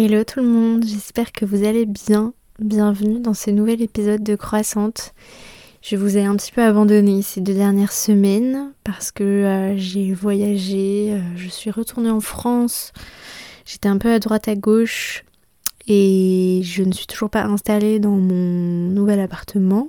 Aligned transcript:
Hello 0.00 0.22
tout 0.22 0.38
le 0.38 0.46
monde, 0.46 0.84
j'espère 0.86 1.32
que 1.32 1.44
vous 1.44 1.64
allez 1.64 1.84
bien. 1.84 2.32
Bienvenue 2.60 3.18
dans 3.18 3.34
ce 3.34 3.50
nouvel 3.50 3.82
épisode 3.82 4.22
de 4.22 4.36
Croissante. 4.36 5.12
Je 5.82 5.96
vous 5.96 6.16
ai 6.16 6.24
un 6.24 6.36
petit 6.36 6.52
peu 6.52 6.62
abandonné 6.62 7.20
ces 7.20 7.40
deux 7.40 7.54
dernières 7.54 7.90
semaines 7.90 8.70
parce 8.84 9.10
que 9.10 9.24
euh, 9.24 9.76
j'ai 9.76 10.14
voyagé, 10.14 11.14
euh, 11.14 11.18
je 11.34 11.48
suis 11.48 11.72
retournée 11.72 12.10
en 12.10 12.20
France, 12.20 12.92
j'étais 13.66 13.88
un 13.88 13.98
peu 13.98 14.12
à 14.12 14.20
droite 14.20 14.46
à 14.46 14.54
gauche 14.54 15.24
et 15.88 16.60
je 16.62 16.84
ne 16.84 16.92
suis 16.92 17.08
toujours 17.08 17.30
pas 17.30 17.42
installée 17.42 17.98
dans 17.98 18.18
mon 18.18 18.90
nouvel 18.90 19.18
appartement. 19.18 19.88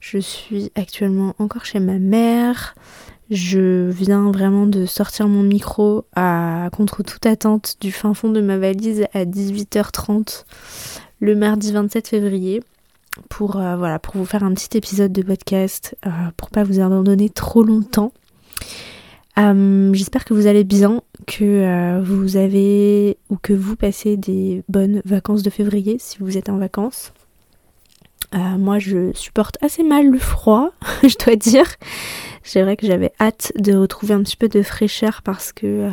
Je 0.00 0.16
suis 0.16 0.72
actuellement 0.74 1.34
encore 1.38 1.66
chez 1.66 1.80
ma 1.80 1.98
mère. 1.98 2.74
Je 3.30 3.88
viens 3.90 4.30
vraiment 4.30 4.66
de 4.66 4.84
sortir 4.84 5.28
mon 5.28 5.42
micro 5.42 6.04
à 6.14 6.68
contre 6.72 7.02
toute 7.02 7.24
attente 7.24 7.76
du 7.80 7.90
fin 7.90 8.12
fond 8.12 8.28
de 8.28 8.40
ma 8.42 8.58
valise 8.58 9.06
à 9.14 9.24
18h30 9.24 10.44
le 11.20 11.34
mardi 11.34 11.72
27 11.72 12.08
février 12.08 12.62
pour 13.30 13.56
euh, 13.56 13.76
voilà 13.76 13.98
pour 13.98 14.16
vous 14.16 14.26
faire 14.26 14.44
un 14.44 14.52
petit 14.52 14.76
épisode 14.76 15.12
de 15.12 15.22
podcast 15.22 15.96
euh, 16.06 16.10
pour 16.36 16.50
pas 16.50 16.64
vous 16.64 16.80
abandonner 16.80 17.30
trop 17.30 17.62
longtemps. 17.62 18.12
Euh, 19.38 19.92
j'espère 19.94 20.26
que 20.26 20.34
vous 20.34 20.46
allez 20.46 20.64
bien, 20.64 21.00
que 21.26 22.00
vous 22.02 22.36
avez 22.36 23.16
ou 23.30 23.36
que 23.36 23.52
vous 23.54 23.74
passez 23.74 24.16
des 24.16 24.62
bonnes 24.68 25.00
vacances 25.04 25.42
de 25.42 25.50
février 25.50 25.96
si 25.98 26.18
vous 26.20 26.36
êtes 26.36 26.50
en 26.50 26.58
vacances. 26.58 27.12
moi 28.32 28.78
je 28.78 29.12
supporte 29.14 29.56
assez 29.62 29.82
mal 29.82 30.08
le 30.08 30.18
froid, 30.18 30.72
je 31.02 31.16
dois 31.24 31.36
dire. 31.36 31.66
C'est 32.44 32.62
vrai 32.62 32.76
que 32.76 32.86
j'avais 32.86 33.10
hâte 33.18 33.52
de 33.56 33.74
retrouver 33.74 34.14
un 34.14 34.22
petit 34.22 34.36
peu 34.36 34.48
de 34.48 34.62
fraîcheur 34.62 35.22
parce 35.22 35.52
que 35.52 35.66
euh, 35.66 35.90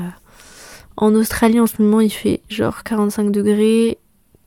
en 0.98 1.16
Australie 1.16 1.62
en 1.62 1.66
ce 1.66 1.82
moment 1.82 2.02
il 2.02 2.12
fait 2.12 2.41
genre 2.50 2.84
45 2.84 3.32
degrés, 3.32 3.98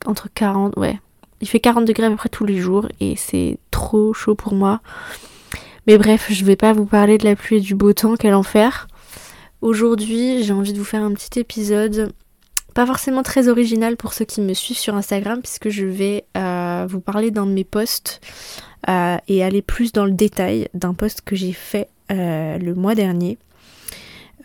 entre 0.05 0.29
40, 0.33 0.77
ouais. 0.77 0.99
Il 1.41 1.47
fait 1.49 1.59
40 1.59 1.83
degrés 1.85 2.05
à 2.05 2.09
peu 2.11 2.15
près 2.15 2.29
tous 2.29 2.45
les 2.45 2.57
jours 2.57 2.87
et 2.99 3.15
c'est 3.17 3.57
trop 3.71 4.13
chaud 4.13 4.35
pour 4.35 4.53
moi. 4.53 4.81
Mais 5.87 5.97
bref, 5.97 6.27
je 6.29 6.45
vais 6.45 6.55
pas 6.55 6.73
vous 6.73 6.85
parler 6.85 7.17
de 7.17 7.25
la 7.25 7.35
pluie 7.35 7.57
et 7.57 7.61
du 7.61 7.75
beau 7.75 7.91
temps, 7.91 8.15
quel 8.15 8.35
enfer. 8.35 8.87
Aujourd'hui, 9.61 10.43
j'ai 10.43 10.53
envie 10.53 10.73
de 10.73 10.77
vous 10.77 10.85
faire 10.85 11.03
un 11.03 11.13
petit 11.13 11.39
épisode, 11.39 12.13
pas 12.75 12.85
forcément 12.85 13.23
très 13.23 13.47
original 13.47 13.97
pour 13.97 14.13
ceux 14.13 14.25
qui 14.25 14.41
me 14.41 14.53
suivent 14.53 14.77
sur 14.77 14.95
Instagram, 14.95 15.41
puisque 15.41 15.69
je 15.69 15.85
vais 15.85 16.25
euh, 16.37 16.85
vous 16.87 17.01
parler 17.01 17.31
d'un 17.31 17.45
de 17.45 17.51
mes 17.51 17.63
posts 17.63 18.21
euh, 18.89 19.17
et 19.27 19.43
aller 19.43 19.61
plus 19.61 19.91
dans 19.91 20.05
le 20.05 20.11
détail 20.11 20.67
d'un 20.73 20.93
post 20.93 21.21
que 21.21 21.35
j'ai 21.35 21.53
fait 21.53 21.89
euh, 22.11 22.57
le 22.57 22.73
mois 22.75 22.95
dernier. 22.95 23.37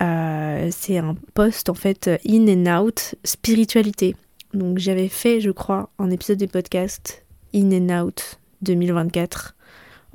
Euh, 0.00 0.68
c'est 0.70 0.98
un 0.98 1.14
post 1.34 1.68
en 1.68 1.74
fait 1.74 2.10
in 2.26 2.46
and 2.48 2.82
out 2.82 3.14
spiritualité. 3.24 4.16
Donc 4.54 4.78
j'avais 4.78 5.08
fait, 5.08 5.40
je 5.40 5.50
crois, 5.50 5.90
un 5.98 6.10
épisode 6.10 6.38
des 6.38 6.48
podcasts 6.48 7.24
in 7.54 7.70
and 7.72 8.04
out 8.04 8.38
2024 8.62 9.54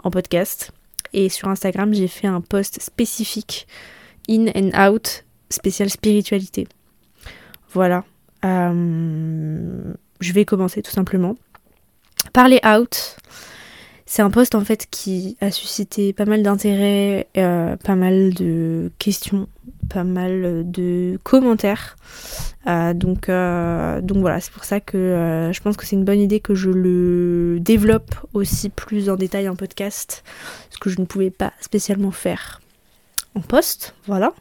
en 0.03 0.11
podcast. 0.11 0.71
Et 1.13 1.29
sur 1.29 1.47
Instagram, 1.47 1.93
j'ai 1.93 2.07
fait 2.07 2.27
un 2.27 2.41
post 2.41 2.81
spécifique 2.81 3.67
in 4.29 4.47
and 4.55 4.71
out 4.77 5.23
spécial 5.49 5.89
spiritualité. 5.89 6.67
Voilà. 7.71 8.03
Euh, 8.43 9.93
je 10.19 10.33
vais 10.33 10.45
commencer 10.45 10.81
tout 10.81 10.91
simplement. 10.91 11.35
Parler 12.33 12.59
out. 12.65 13.17
C'est 14.07 14.21
un 14.21 14.29
post 14.29 14.53
en 14.53 14.63
fait 14.63 14.87
qui 14.89 15.35
a 15.41 15.49
suscité 15.49 16.13
pas 16.13 16.25
mal 16.25 16.43
d'intérêt, 16.43 17.27
euh, 17.37 17.75
pas 17.75 17.95
mal 17.95 18.35
de 18.35 18.91
questions, 18.99 19.47
pas 19.89 20.03
mal 20.03 20.63
de 20.69 21.19
commentaires. 21.23 21.95
Euh, 22.67 22.93
donc, 22.93 23.29
euh, 23.29 24.01
donc 24.01 24.17
voilà, 24.17 24.39
c'est 24.39 24.51
pour 24.51 24.63
ça 24.63 24.79
que 24.79 25.49
je 25.51 25.59
pense 25.59 25.75
que 25.75 25.85
c'est 25.85 25.95
une 25.95 26.05
bonne 26.05 26.19
idée 26.19 26.39
que 26.39 26.53
je 26.53 26.69
le 26.69 27.57
développe 27.59 28.15
aussi 28.33 28.69
plus 28.69 29.09
en 29.09 29.15
détail 29.15 29.49
en 29.49 29.55
podcast, 29.55 30.23
ce 30.69 30.77
que 30.77 30.91
je 30.91 31.01
ne 31.01 31.05
pouvais 31.05 31.31
pas 31.31 31.53
spécialement 31.59 32.11
faire 32.11 32.61
en 33.33 33.41
post. 33.41 33.95
Voilà. 34.05 34.33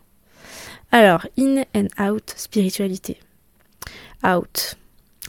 Alors, 0.92 1.26
in 1.38 1.64
and 1.74 1.88
out 1.98 2.34
spiritualité. 2.36 3.18
Out, 4.24 4.76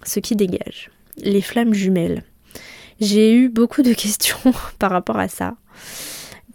ce 0.04 0.20
qui 0.20 0.36
dégage. 0.36 0.92
Les 1.18 1.42
flammes 1.42 1.74
jumelles. 1.74 2.24
J'ai 3.00 3.34
eu 3.34 3.50
beaucoup 3.50 3.82
de 3.82 3.94
questions 3.94 4.54
par 4.80 4.92
rapport 4.92 5.18
à 5.18 5.28
ça. 5.28 5.56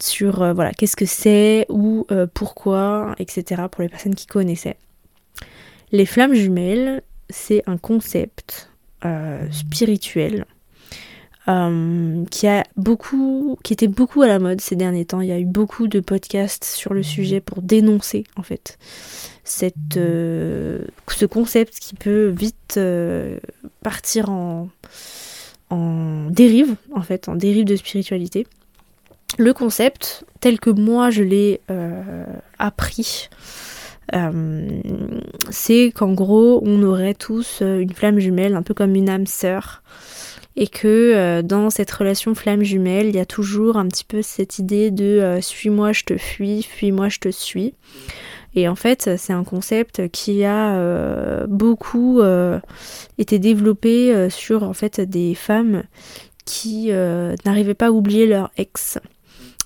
Sur 0.00 0.42
euh, 0.42 0.54
voilà 0.54 0.72
qu'est-ce 0.72 0.96
que 0.96 1.04
c'est 1.04 1.66
ou 1.68 2.06
euh, 2.10 2.26
pourquoi 2.32 3.14
etc 3.18 3.62
pour 3.70 3.82
les 3.82 3.88
personnes 3.90 4.14
qui 4.14 4.26
connaissaient. 4.26 4.78
Les 5.92 6.06
flammes 6.06 6.32
jumelles 6.32 7.02
c'est 7.28 7.62
un 7.66 7.76
concept 7.76 8.70
euh, 9.04 9.46
spirituel 9.50 10.46
qui 12.30 12.46
a 12.46 12.62
beaucoup 12.76 13.58
qui 13.64 13.72
était 13.72 13.88
beaucoup 13.88 14.22
à 14.22 14.28
la 14.28 14.38
mode 14.38 14.60
ces 14.60 14.76
derniers 14.76 15.04
temps. 15.04 15.20
Il 15.20 15.26
y 15.26 15.32
a 15.32 15.38
eu 15.40 15.44
beaucoup 15.44 15.88
de 15.88 15.98
podcasts 15.98 16.64
sur 16.64 16.94
le 16.94 17.02
sujet 17.02 17.40
pour 17.40 17.60
dénoncer 17.60 18.22
en 18.36 18.44
fait 18.44 18.78
cette 19.42 19.94
ce 19.94 21.26
concept 21.28 21.80
qui 21.80 21.96
peut 21.96 22.28
vite 22.28 22.78
partir 23.82 24.30
en 24.30 24.68
en 25.70 26.28
dérive, 26.30 26.74
en 26.94 27.02
fait, 27.02 27.28
en 27.28 27.36
dérive 27.36 27.64
de 27.64 27.76
spiritualité. 27.76 28.46
Le 29.38 29.54
concept, 29.54 30.24
tel 30.40 30.58
que 30.58 30.70
moi 30.70 31.10
je 31.10 31.22
l'ai 31.22 31.60
euh, 31.70 32.24
appris, 32.58 33.28
euh, 34.14 34.80
c'est 35.50 35.92
qu'en 35.94 36.12
gros, 36.12 36.60
on 36.64 36.82
aurait 36.82 37.14
tous 37.14 37.60
euh, 37.62 37.78
une 37.78 37.92
flamme 37.92 38.18
jumelle, 38.18 38.56
un 38.56 38.62
peu 38.62 38.74
comme 38.74 38.94
une 38.96 39.08
âme 39.08 39.26
sœur, 39.26 39.82
et 40.60 40.68
que 40.68 41.40
dans 41.40 41.70
cette 41.70 41.90
relation 41.90 42.34
flamme 42.36 42.62
jumelle, 42.62 43.08
il 43.08 43.16
y 43.16 43.18
a 43.18 43.24
toujours 43.24 43.78
un 43.78 43.88
petit 43.88 44.04
peu 44.04 44.20
cette 44.20 44.58
idée 44.58 44.90
de 44.90 45.38
suis-moi, 45.40 45.92
je 45.92 46.04
te 46.04 46.18
fuis, 46.18 46.62
fuis-moi, 46.62 47.08
je 47.08 47.18
te 47.18 47.30
suis. 47.30 47.74
Et 48.54 48.68
en 48.68 48.74
fait, 48.74 49.10
c'est 49.16 49.32
un 49.32 49.44
concept 49.44 50.08
qui 50.08 50.44
a 50.44 50.74
euh, 50.74 51.46
beaucoup 51.46 52.20
euh, 52.20 52.58
été 53.18 53.38
développé 53.38 54.12
euh, 54.12 54.28
sur 54.28 54.64
en 54.64 54.72
fait 54.72 55.00
des 55.00 55.34
femmes 55.34 55.84
qui 56.44 56.90
n'arrivaient 57.44 57.74
pas 57.74 57.88
à 57.88 57.90
oublier 57.92 58.26
leur 58.26 58.50
ex 58.56 58.98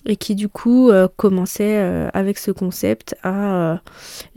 et 0.07 0.17
qui 0.17 0.35
du 0.35 0.49
coup 0.49 0.91
commençaient 1.17 2.11
avec 2.13 2.37
ce 2.37 2.51
concept 2.51 3.17
à 3.23 3.81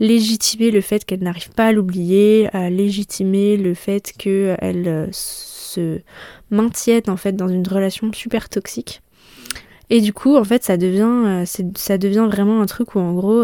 légitimer 0.00 0.70
le 0.70 0.80
fait 0.80 1.04
qu'elles 1.04 1.22
n'arrivent 1.22 1.50
pas 1.50 1.66
à 1.66 1.72
l'oublier, 1.72 2.48
à 2.54 2.70
légitimer 2.70 3.58
le 3.58 3.74
fait 3.74 4.14
qu'elles 4.16 5.10
se 5.12 5.57
maintiennent 6.50 7.08
en 7.08 7.16
fait 7.16 7.32
dans 7.32 7.48
une 7.48 7.66
relation 7.66 8.12
super 8.12 8.48
toxique. 8.48 9.02
Et 9.90 10.00
du 10.00 10.12
coup, 10.12 10.36
en 10.36 10.44
fait, 10.44 10.64
ça 10.64 10.76
devient, 10.76 11.44
ça 11.74 11.98
devient 11.98 12.28
vraiment 12.30 12.60
un 12.60 12.66
truc 12.66 12.94
où 12.94 12.98
en 12.98 13.14
gros 13.14 13.42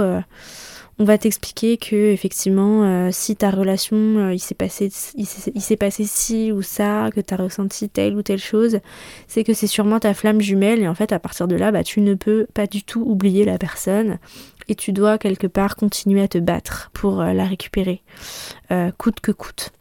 on 0.98 1.04
va 1.04 1.18
t'expliquer 1.18 1.76
que 1.76 1.96
effectivement 1.96 2.84
euh, 2.84 3.08
si 3.10 3.34
ta 3.34 3.50
relation 3.50 3.96
euh, 3.96 4.34
il 4.34 4.38
s'est 4.38 4.54
passé 4.54 4.90
il 5.16 5.26
s'est 5.26 5.78
ci 5.90 6.52
ou 6.52 6.62
ça 6.62 7.10
que 7.14 7.20
tu 7.20 7.34
as 7.34 7.36
ressenti 7.36 7.88
telle 7.88 8.14
ou 8.14 8.22
telle 8.22 8.38
chose 8.38 8.78
c'est 9.26 9.42
que 9.42 9.54
c'est 9.54 9.66
sûrement 9.66 9.98
ta 9.98 10.14
flamme 10.14 10.40
jumelle 10.40 10.80
et 10.80 10.88
en 10.88 10.94
fait 10.94 11.12
à 11.12 11.18
partir 11.18 11.48
de 11.48 11.56
là 11.56 11.72
bah 11.72 11.82
tu 11.82 12.00
ne 12.00 12.14
peux 12.14 12.46
pas 12.54 12.66
du 12.66 12.84
tout 12.84 13.02
oublier 13.04 13.44
la 13.44 13.58
personne 13.58 14.18
et 14.68 14.74
tu 14.74 14.92
dois 14.92 15.18
quelque 15.18 15.46
part 15.46 15.76
continuer 15.76 16.22
à 16.22 16.28
te 16.28 16.38
battre 16.38 16.90
pour 16.94 17.20
euh, 17.20 17.32
la 17.32 17.44
récupérer 17.44 18.02
coûte 18.98 19.20
que 19.20 19.32
coûte 19.32 19.72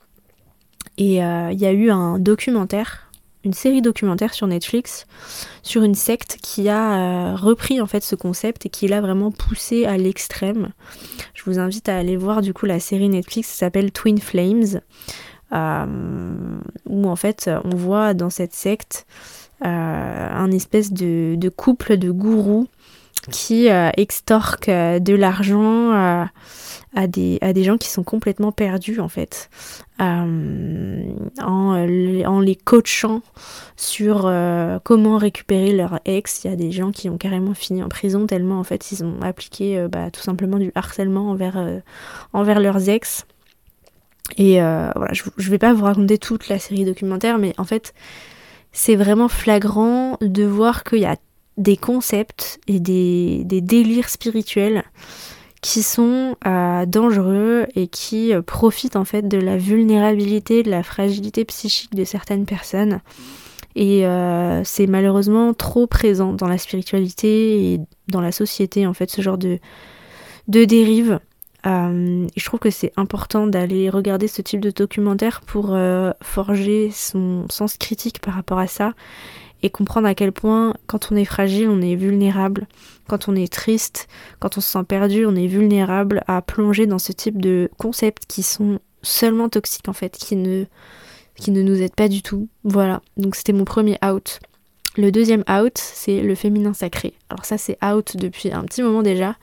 et 0.98 1.16
il 1.18 1.60
y 1.60 1.66
a 1.66 1.72
eu 1.72 1.90
un 1.90 2.20
documentaire 2.20 3.04
une 3.44 3.54
série 3.54 3.82
documentaire 3.82 4.34
sur 4.34 4.48
Netflix 4.48 5.06
sur 5.64 5.84
une 5.84 5.96
secte 5.96 6.38
qui 6.42 6.70
a 6.70 7.34
euh, 7.34 7.36
repris 7.36 7.82
en 7.82 7.88
fait 7.88 8.04
ce 8.04 8.16
concept 8.16 8.66
et 8.66 8.70
qui 8.70 8.88
l'a 8.88 9.02
vraiment 9.02 9.32
poussé 9.32 9.86
à 9.86 9.98
l'extrême. 9.98 10.70
Je 11.34 11.44
vous 11.46 11.60
invite 11.60 11.90
à 11.90 11.98
aller 11.98 12.16
voir 12.16 12.42
du 12.42 12.54
coup 12.54 12.66
la 12.66 12.80
série 12.80 13.10
Netflix 13.10 13.52
qui 13.52 13.58
s'appelle 13.58 13.92
Twin 13.92 14.20
Flames 14.20 14.80
euh, 15.54 15.86
où 16.88 17.08
en 17.08 17.16
fait 17.16 17.50
on 17.66 17.76
voit 17.76 18.14
dans 18.14 18.30
cette 18.30 18.54
secte 18.54 19.06
euh, 19.66 19.68
un 19.68 20.52
espèce 20.52 20.92
de, 20.92 21.50
couple 21.56 21.98
de 21.98 22.12
gourous 22.12 22.68
qui 23.32 23.68
extorquent 23.98 24.70
de 24.70 25.14
l'argent 25.14 26.28
à 26.96 27.08
des, 27.08 27.40
à 27.42 27.54
des 27.54 27.64
gens 27.64 27.78
qui 27.78 27.90
sont 27.90 28.04
complètement 28.04 28.52
perdus 28.52 29.00
en 29.00 29.08
fait, 29.08 29.50
euh, 30.02 31.04
en, 31.42 31.88
en, 32.26 32.40
les 32.40 32.56
coachant 32.56 33.22
sur 33.76 34.26
euh, 34.26 34.80
comment 34.84 35.18
récupérer 35.18 35.74
leur 35.74 36.00
ex. 36.06 36.44
Il 36.44 36.52
y 36.52 36.54
a 36.54 36.56
des 36.56 36.72
gens 36.72 36.92
qui 36.92 37.10
ont 37.10 37.18
carrément 37.18 37.54
fini 37.54 37.82
en 37.84 37.90
prison 37.90 38.28
tellement 38.28 38.60
en 38.60 38.64
fait 38.64 38.92
ils 38.92 39.04
ont 39.04 39.22
appliqué 39.22 39.78
euh, 39.78 39.88
bah, 39.88 40.12
tout 40.12 40.22
simplement 40.22 40.58
du 40.58 40.72
harcèlement 40.76 41.32
envers, 41.32 41.82
envers 42.34 42.60
leurs 42.60 42.90
ex. 42.90 43.26
Et 44.38 44.56
voilà, 44.56 45.14
je, 45.14 45.24
je 45.38 45.50
vais 45.50 45.58
pas 45.58 45.74
vous 45.74 45.84
raconter 45.84 46.18
toute 46.18 46.48
la 46.48 46.58
série 46.58 46.86
documentaire, 46.86 47.38
mais 47.38 47.54
en 47.58 47.66
fait 47.66 47.94
c'est 48.72 48.96
vraiment 48.96 49.28
flagrant 49.28 50.18
de 50.22 50.44
voir 50.44 50.84
qu'il 50.84 51.00
y 51.00 51.06
a 51.06 51.18
des 51.58 51.78
concepts 51.78 52.60
et 52.68 52.80
des, 52.80 53.44
délires 53.46 54.10
spirituels 54.10 54.84
qui 55.62 55.82
sont 55.82 56.36
dangereux 56.88 57.68
et 57.76 57.88
qui 57.88 58.34
profitent 58.46 58.96
en 58.96 59.06
fait 59.06 59.28
de 59.28 59.38
la 59.38 59.58
vulnérabilité, 59.58 60.64
de 60.64 60.70
la 60.72 60.84
fragilité 60.84 61.46
psychique 61.46 61.96
de 61.96 62.04
certaines 62.04 62.46
personnes. 62.46 63.00
Et 63.76 64.04
c'est 64.66 64.88
malheureusement 64.88 65.54
trop 65.54 65.88
présent 65.88 66.34
dans 66.34 66.48
la 66.48 66.58
spiritualité 66.58 67.74
et 67.74 67.80
dans 68.10 68.22
la 68.22 68.32
société 68.32 68.86
en 68.86 68.94
fait 68.94 69.10
ce 69.10 69.22
genre 69.22 69.38
de, 69.38 69.60
de 70.48 70.66
dérive. 70.66 71.20
Euh, 71.66 72.28
je 72.36 72.46
trouve 72.46 72.60
que 72.60 72.70
c'est 72.70 72.92
important 72.98 73.48
d'aller 73.48 73.90
regarder 73.90 74.28
ce 74.28 74.42
type 74.42 74.60
de 74.60 74.72
documentaire 74.72 75.42
pour 75.42 75.74
euh, 75.74 76.12
forger 76.22 76.92
son 76.92 77.46
sens 77.50 77.78
critique 77.78 78.20
par 78.20 78.34
rapport 78.34 78.60
à 78.60 78.68
ça 78.68 78.94
et 79.64 79.70
comprendre 79.70 80.08
à 80.08 80.14
quel 80.14 80.32
point 80.32 80.76
quand 80.88 81.12
on 81.12 81.16
est 81.16 81.26
fragile, 81.26 81.70
on 81.70 81.82
est 81.82 81.96
vulnérable, 81.96 82.68
quand 83.08 83.30
on 83.30 83.36
est 83.36 83.52
triste, 83.52 84.08
quand 84.40 84.58
on 84.58 84.62
se 84.62 84.70
sent 84.70 84.84
perdu, 84.84 85.26
on 85.26 85.36
est 85.36 85.48
vulnérable 85.48 86.22
à 86.28 86.42
plonger 86.42 86.86
dans 86.86 87.00
ce 87.00 87.14
type 87.14 87.42
de 87.42 87.72
concepts 87.78 88.26
qui 88.28 88.44
sont 88.44 88.80
seulement 89.02 89.50
toxiques 89.50 89.88
en 89.88 89.94
fait, 89.94 90.18
qui 90.18 90.36
ne, 90.36 90.66
qui 91.36 91.52
ne 91.52 91.62
nous 91.62 91.82
aident 91.82 91.96
pas 91.96 92.10
du 92.10 92.22
tout. 92.22 92.50
Voilà, 92.66 93.02
donc 93.18 93.36
c'était 93.36 93.54
mon 93.54 93.66
premier 93.66 93.98
out. 94.06 94.40
Le 94.98 95.12
deuxième 95.12 95.44
out, 95.50 95.78
c'est 95.78 96.22
le 96.22 96.36
féminin 96.36 96.74
sacré. 96.74 97.14
Alors 97.30 97.46
ça 97.46 97.58
c'est 97.58 97.78
out 97.84 98.18
depuis 98.18 98.52
un 98.52 98.64
petit 98.66 98.84
moment 98.84 99.02
déjà. 99.02 99.36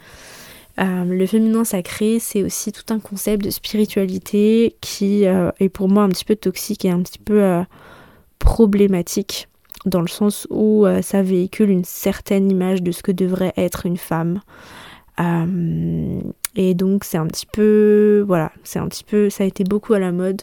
Euh, 0.79 1.05
le 1.05 1.27
féminin 1.27 1.65
sacré, 1.65 2.19
c'est 2.21 2.43
aussi 2.43 2.73
tout 2.73 2.93
un 2.93 3.01
concept 3.01 3.45
de 3.45 3.51
spiritualité 3.51 4.77
qui 4.81 5.27
euh, 5.27 5.51
est 5.61 5.69
pour 5.69 5.89
moi 5.89 6.05
un 6.05 6.09
petit 6.11 6.25
peu 6.25 6.37
toxique 6.37 6.85
et 6.85 6.91
un 6.91 7.03
petit 7.03 7.19
peu 7.19 7.43
euh, 7.43 7.63
problématique 8.39 9.49
dans 9.87 10.01
le 10.01 10.09
sens 10.09 10.47
où 10.51 10.87
ça 11.03 11.23
véhicule 11.23 11.71
une 11.71 11.85
certaine 11.85 12.51
image 12.51 12.83
de 12.83 12.93
ce 12.93 13.03
que 13.03 13.13
devrait 13.13 13.55
être 13.57 13.87
une 13.87 13.97
femme. 13.97 14.41
et 16.57 16.75
donc 16.75 17.05
c'est 17.05 17.19
un 17.19 17.27
petit 17.27 17.47
peu, 17.47 18.25
voilà, 18.27 18.53
c'est 18.63 18.79
un 18.79 18.89
petit 18.89 19.05
peu, 19.05 19.31
ça 19.31 19.45
a 19.45 19.47
été 19.47 19.65
beaucoup 19.65 19.95
à 19.95 19.99
la 19.99 20.13
mode. 20.13 20.43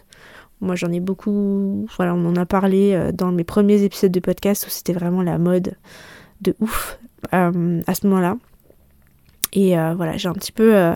Moi 0.59 0.75
j'en 0.75 0.91
ai 0.91 0.99
beaucoup, 0.99 1.85
voilà, 1.97 2.15
on 2.15 2.25
en 2.25 2.35
a 2.35 2.45
parlé 2.45 3.11
dans 3.13 3.31
mes 3.31 3.43
premiers 3.43 3.83
épisodes 3.83 4.11
de 4.11 4.19
podcast 4.19 4.65
où 4.65 4.69
c'était 4.69 4.93
vraiment 4.93 5.21
la 5.21 5.37
mode 5.37 5.75
de 6.41 6.55
ouf 6.59 6.99
à 7.31 7.51
ce 7.93 8.07
moment-là. 8.07 8.37
Et 9.53 9.77
euh, 9.77 9.93
voilà, 9.95 10.17
j'ai 10.17 10.27
un 10.27 10.33
petit 10.33 10.51
peu 10.51 10.75
euh, 10.75 10.95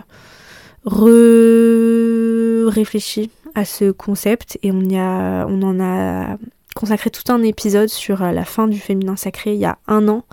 réfléchi 2.70 3.32
à 3.56 3.66
ce 3.66 3.92
concept 3.92 4.58
et 4.64 4.72
on, 4.72 4.82
y 4.82 4.98
a, 4.98 5.46
on 5.48 5.62
en 5.62 5.80
a 5.80 6.38
consacré 6.76 7.10
tout 7.10 7.32
un 7.32 7.44
épisode 7.44 7.90
sur 7.90 8.24
euh, 8.24 8.32
la 8.32 8.46
fin 8.46 8.68
du 8.68 8.80
féminin 8.80 9.16
sacré 9.16 9.54
il 9.54 9.60
y 9.60 9.66
a 9.66 9.78
un 9.88 10.08
an. 10.08 10.24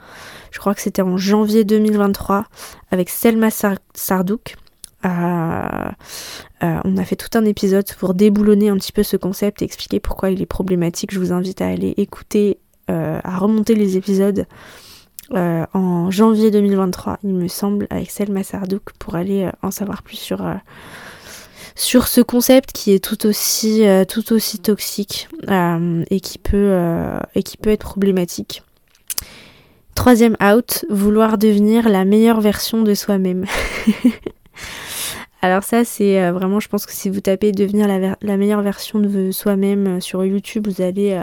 Je 0.50 0.58
crois 0.58 0.75
que 0.75 0.81
c'était 0.81 1.02
en 1.02 1.17
janvier 1.17 1.64
2023 1.64 2.44
avec 2.90 3.11
Selma 3.11 3.50
Sardouk. 3.50 4.56
on 5.05 5.08
a 6.96 7.05
fait 7.05 7.17
tout 7.17 7.38
un 7.38 7.44
épisode 7.44 7.87
pour 7.99 8.14
déboulonner 8.14 8.69
un 8.69 8.76
petit 8.76 8.93
peu 8.93 9.02
ce 9.02 9.17
concept 9.17 9.62
et 9.62 9.64
expliquer 9.64 10.00
pourquoi 10.00 10.31
il 10.31 10.40
est 10.40 10.46
problématique. 10.46 11.12
Je 11.12 11.19
vous 11.19 11.32
invite 11.32 11.61
à 11.61 11.69
aller 11.69 11.94
écouter, 11.99 12.58
à 12.88 13.37
remonter 13.37 13.75
les 13.75 13.96
épisodes 13.99 14.46
euh, 15.35 15.67
en 15.75 16.11
janvier 16.11 16.50
2023, 16.50 17.19
il 17.23 17.35
me 17.35 17.49
semble, 17.49 17.87
avec 17.90 18.11
Selma 18.11 18.43
Sardouk, 18.43 18.93
pour 18.99 19.14
aller 19.14 19.44
euh, 19.44 19.50
en 19.62 19.70
savoir 19.70 20.02
plus 20.02 20.17
sur, 20.17 20.44
euh, 20.44 20.55
sur 21.78 22.08
ce 22.08 22.20
concept 22.20 22.72
qui 22.72 22.92
est 22.92 23.02
tout 23.02 23.26
aussi, 23.26 23.84
aussi 24.30 24.58
toxique 24.58 25.28
et, 25.48 26.20
qui 26.20 26.38
peut, 26.38 26.76
et 27.34 27.42
qui 27.42 27.56
peut 27.56 27.70
être 27.70 27.84
problématique. 27.84 28.62
Troisième 29.94 30.36
out, 30.42 30.84
vouloir 30.90 31.38
devenir 31.38 31.88
la 31.88 32.04
meilleure 32.04 32.40
version 32.40 32.82
de 32.82 32.94
soi-même. 32.94 33.46
Alors 35.42 35.62
ça 35.62 35.84
c'est 35.84 36.30
vraiment, 36.32 36.58
je 36.58 36.69
pense 36.69 36.84
que 36.84 36.92
si 36.92 37.08
vous 37.08 37.20
tapez 37.20 37.52
devenir 37.52 37.86
la, 37.86 38.36
meilleure 38.36 38.62
version 38.62 38.98
de 38.98 39.30
soi-même 39.30 40.00
sur 40.00 40.25
YouTube, 40.25 40.66
vous 40.66 40.82
allez 40.82 41.22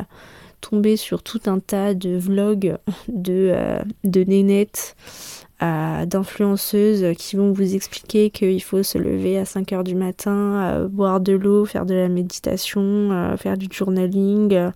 tomber 0.70 0.98
sur 0.98 1.22
tout 1.22 1.42
un 1.46 1.60
tas 1.60 1.94
de 1.94 2.18
vlogs 2.18 2.78
de, 3.08 3.52
euh, 3.54 3.80
de 4.04 4.24
nénettes, 4.24 4.96
euh, 5.06 5.35
d'influenceuses 5.62 7.16
qui 7.18 7.36
vont 7.36 7.52
vous 7.52 7.76
expliquer 7.76 8.30
qu'il 8.30 8.62
faut 8.62 8.84
se 8.84 8.98
lever 8.98 9.38
à 9.38 9.46
5 9.46 9.72
heures 9.74 9.84
du 9.84 9.96
matin, 9.96 10.88
boire 10.90 11.20
de 11.20 11.34
l'eau, 11.34 11.66
faire 11.66 11.86
de 11.86 11.94
la 11.94 12.10
méditation, 12.10 12.82
euh, 12.82 13.38
faire 13.38 13.58
du 13.58 13.68
journaling, 13.72 14.72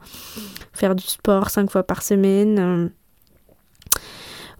faire 0.73 0.95
du 0.95 1.03
sport 1.03 1.49
5 1.49 1.69
fois 1.69 1.83
par 1.83 2.01
semaine. 2.01 2.91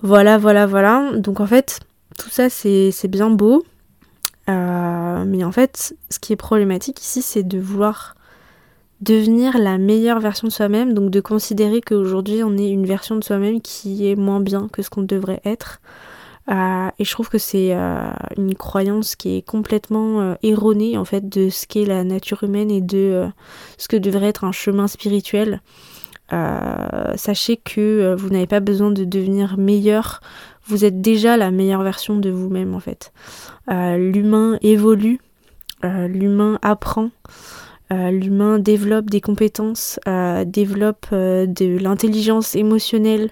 Voilà, 0.01 0.38
voilà, 0.38 0.66
voilà. 0.66 1.12
Donc 1.16 1.39
en 1.39 1.48
fait, 1.48 1.80
tout 2.18 2.30
ça 2.30 2.50
c'est 2.50 3.07
bien 3.07 3.30
beau. 3.30 3.63
mais 4.48 5.44
en 5.44 5.51
fait, 5.51 5.95
ce 6.10 6.19
qui 6.19 6.33
est 6.33 6.38
problématique 6.38 7.01
ici, 7.01 7.21
c'est 7.21 7.44
de 7.44 7.60
vouloir 7.60 8.16
devenir 9.01 9.57
la 9.57 9.77
meilleure 9.77 10.19
version 10.19 10.48
de 10.48 10.54
soi-même, 10.54 10.94
donc 10.94 11.10
de 11.10 11.21
considérer 11.21 11.81
qu'aujourd'hui 11.81 12.44
on 12.44 12.57
est 12.57 12.69
une 12.69 12.86
version 12.86 13.16
de 13.16 13.24
soi-même 13.24 13.62
qui 13.62 14.10
est 14.10 14.16
moins 14.16 14.42
bien 14.42 14.68
que 14.71 14.81
ce 14.81 14.89
qu'on 14.89 15.04
devrait 15.04 15.42
être. 15.45 15.80
Euh, 16.50 16.90
et 16.98 17.06
je 17.06 17.12
trouve 17.12 17.30
que 17.30 17.38
c'est 17.38 17.74
euh, 17.74 18.10
une 18.38 18.56
croyance 18.56 19.16
qui 19.16 19.38
est 19.38 19.42
complètement 19.42 20.22
euh, 20.22 20.36
erronée 20.42 20.98
en 20.98 21.06
fait 21.06 21.30
de 21.30 21.50
ce 21.50 21.68
qu'est 21.68 21.86
la 21.86 22.04
nature 22.04 22.44
humaine 22.44 22.72
et 22.72 22.81
de 22.81 23.28
ce 23.78 23.88
que 23.88 23.98
devrait 23.98 24.28
être 24.28 24.44
un 24.44 24.51
chemin 24.51 24.88
spirituel. 24.88 25.62
sachez 27.16 27.57
que 27.57 28.16
vous 28.16 28.30
n'avez 28.30 28.48
pas 28.48 28.60
besoin 28.60 28.92
de 28.92 29.04
devenir 29.04 29.57
meilleur, 29.57 30.22
vous 30.66 30.86
êtes 30.86 31.01
déjà 31.01 31.38
la 31.38 31.51
meilleure 31.51 31.84
version 31.84 32.18
de 32.18 32.30
vous-même 32.30 32.74
en 32.74 32.80
fait. 32.80 33.12
l'humain 33.68 34.57
évolue, 34.62 35.19
l'humain 35.84 36.60
apprend. 36.62 37.10
L'humain 37.92 38.60
développe 38.60 39.10
des 39.10 39.22
compétences, 39.22 40.00
développe 40.45 41.07
de 41.12 41.78
l'intelligence 41.80 42.56
émotionnelle, 42.56 43.31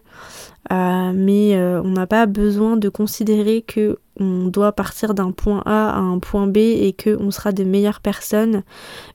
mais 0.70 1.58
on 1.58 1.90
n'a 1.90 2.08
pas 2.08 2.26
besoin 2.26 2.78
de 2.78 2.90
considérer 2.90 3.62
que 3.62 4.00
on 4.20 4.48
doit 4.48 4.72
partir 4.72 5.14
d'un 5.14 5.32
point 5.32 5.62
A 5.66 5.92
à 5.92 6.00
un 6.00 6.18
point 6.18 6.48
B 6.48 6.58
et 6.58 6.94
qu'on 6.94 7.30
sera 7.30 7.52
de 7.52 7.64
meilleures 7.64 8.00
personnes 8.00 8.64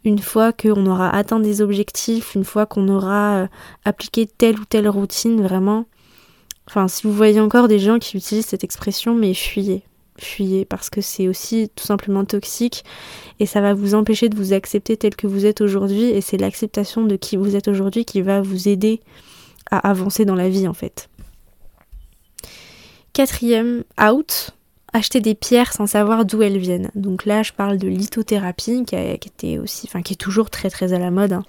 une 0.04 0.20
fois 0.20 0.52
qu'on 0.52 0.87
aura 0.87 1.10
atteint 1.10 1.40
des 1.40 1.60
objectifs, 1.60 2.37
une 2.37 2.44
fois 2.44 2.66
qu'on 2.66 2.88
aura 2.88 3.49
appliqué 3.84 4.26
telle 4.26 4.60
ou 4.60 4.64
telle 4.64 4.88
routine, 4.88 5.43
vraiment. 5.43 5.87
Enfin, 6.69 6.87
si 6.87 7.06
vous 7.06 7.12
voyez 7.12 7.40
encore 7.40 7.66
des 7.66 7.81
gens 7.81 7.98
qui 7.98 8.16
utilisent 8.16 8.46
cette 8.46 8.64
expression, 8.64 9.14
mais 9.14 9.34
fuyez 9.34 9.82
fuyez 10.19 10.64
parce 10.64 10.90
que 10.90 11.00
c'est 11.00 11.28
aussi 11.28 11.70
tout 11.75 11.84
simplement 11.84 12.25
toxique 12.25 12.84
et 13.40 13.46
ça 13.46 13.60
va 13.60 13.75
vous 13.75 13.94
empêcher 13.94 14.28
de 14.28 14.37
vous 14.37 14.52
accepter 14.52 14.96
tel 14.96 15.16
que 15.16 15.26
vous 15.26 15.46
êtes 15.46 15.60
aujourd'hui 15.60 16.05
et 16.05 16.20
c'est 16.20 16.37
l'acceptation 16.37 17.05
de 17.05 17.16
qui 17.16 17.37
vous 17.37 17.56
êtes 17.56 17.69
aujourd'hui 17.69 18.05
qui 18.05 18.20
va 18.22 18.41
vous 18.41 18.69
aider 18.69 19.00
à 19.70 19.88
avancer 19.88 20.24
dans 20.24 20.34
la 20.34 20.48
vie 20.48 20.69
en 20.69 20.74
fait. 20.74 21.08
Quatrième 23.12 23.84
out, 24.00 24.50
acheter 24.92 25.20
des 25.20 25.34
pierres 25.34 25.72
sans 25.72 25.86
savoir 25.86 26.24
d'où 26.24 26.42
elles 26.42 26.58
viennent. 26.58 26.90
Donc 26.94 27.24
là, 27.26 27.42
je 27.42 27.52
parle 27.52 27.78
de 27.78 27.88
lithothérapie 27.88 28.84
qui, 28.84 29.58
aussi, 29.58 29.86
enfin 29.88 30.02
qui 30.02 30.14
est 30.14 30.16
toujours 30.16 30.50
très 30.50 30.70
très 30.70 30.92
à 30.92 30.98
la 30.98 31.10
mode. 31.10 31.32
Hein. 31.32 31.44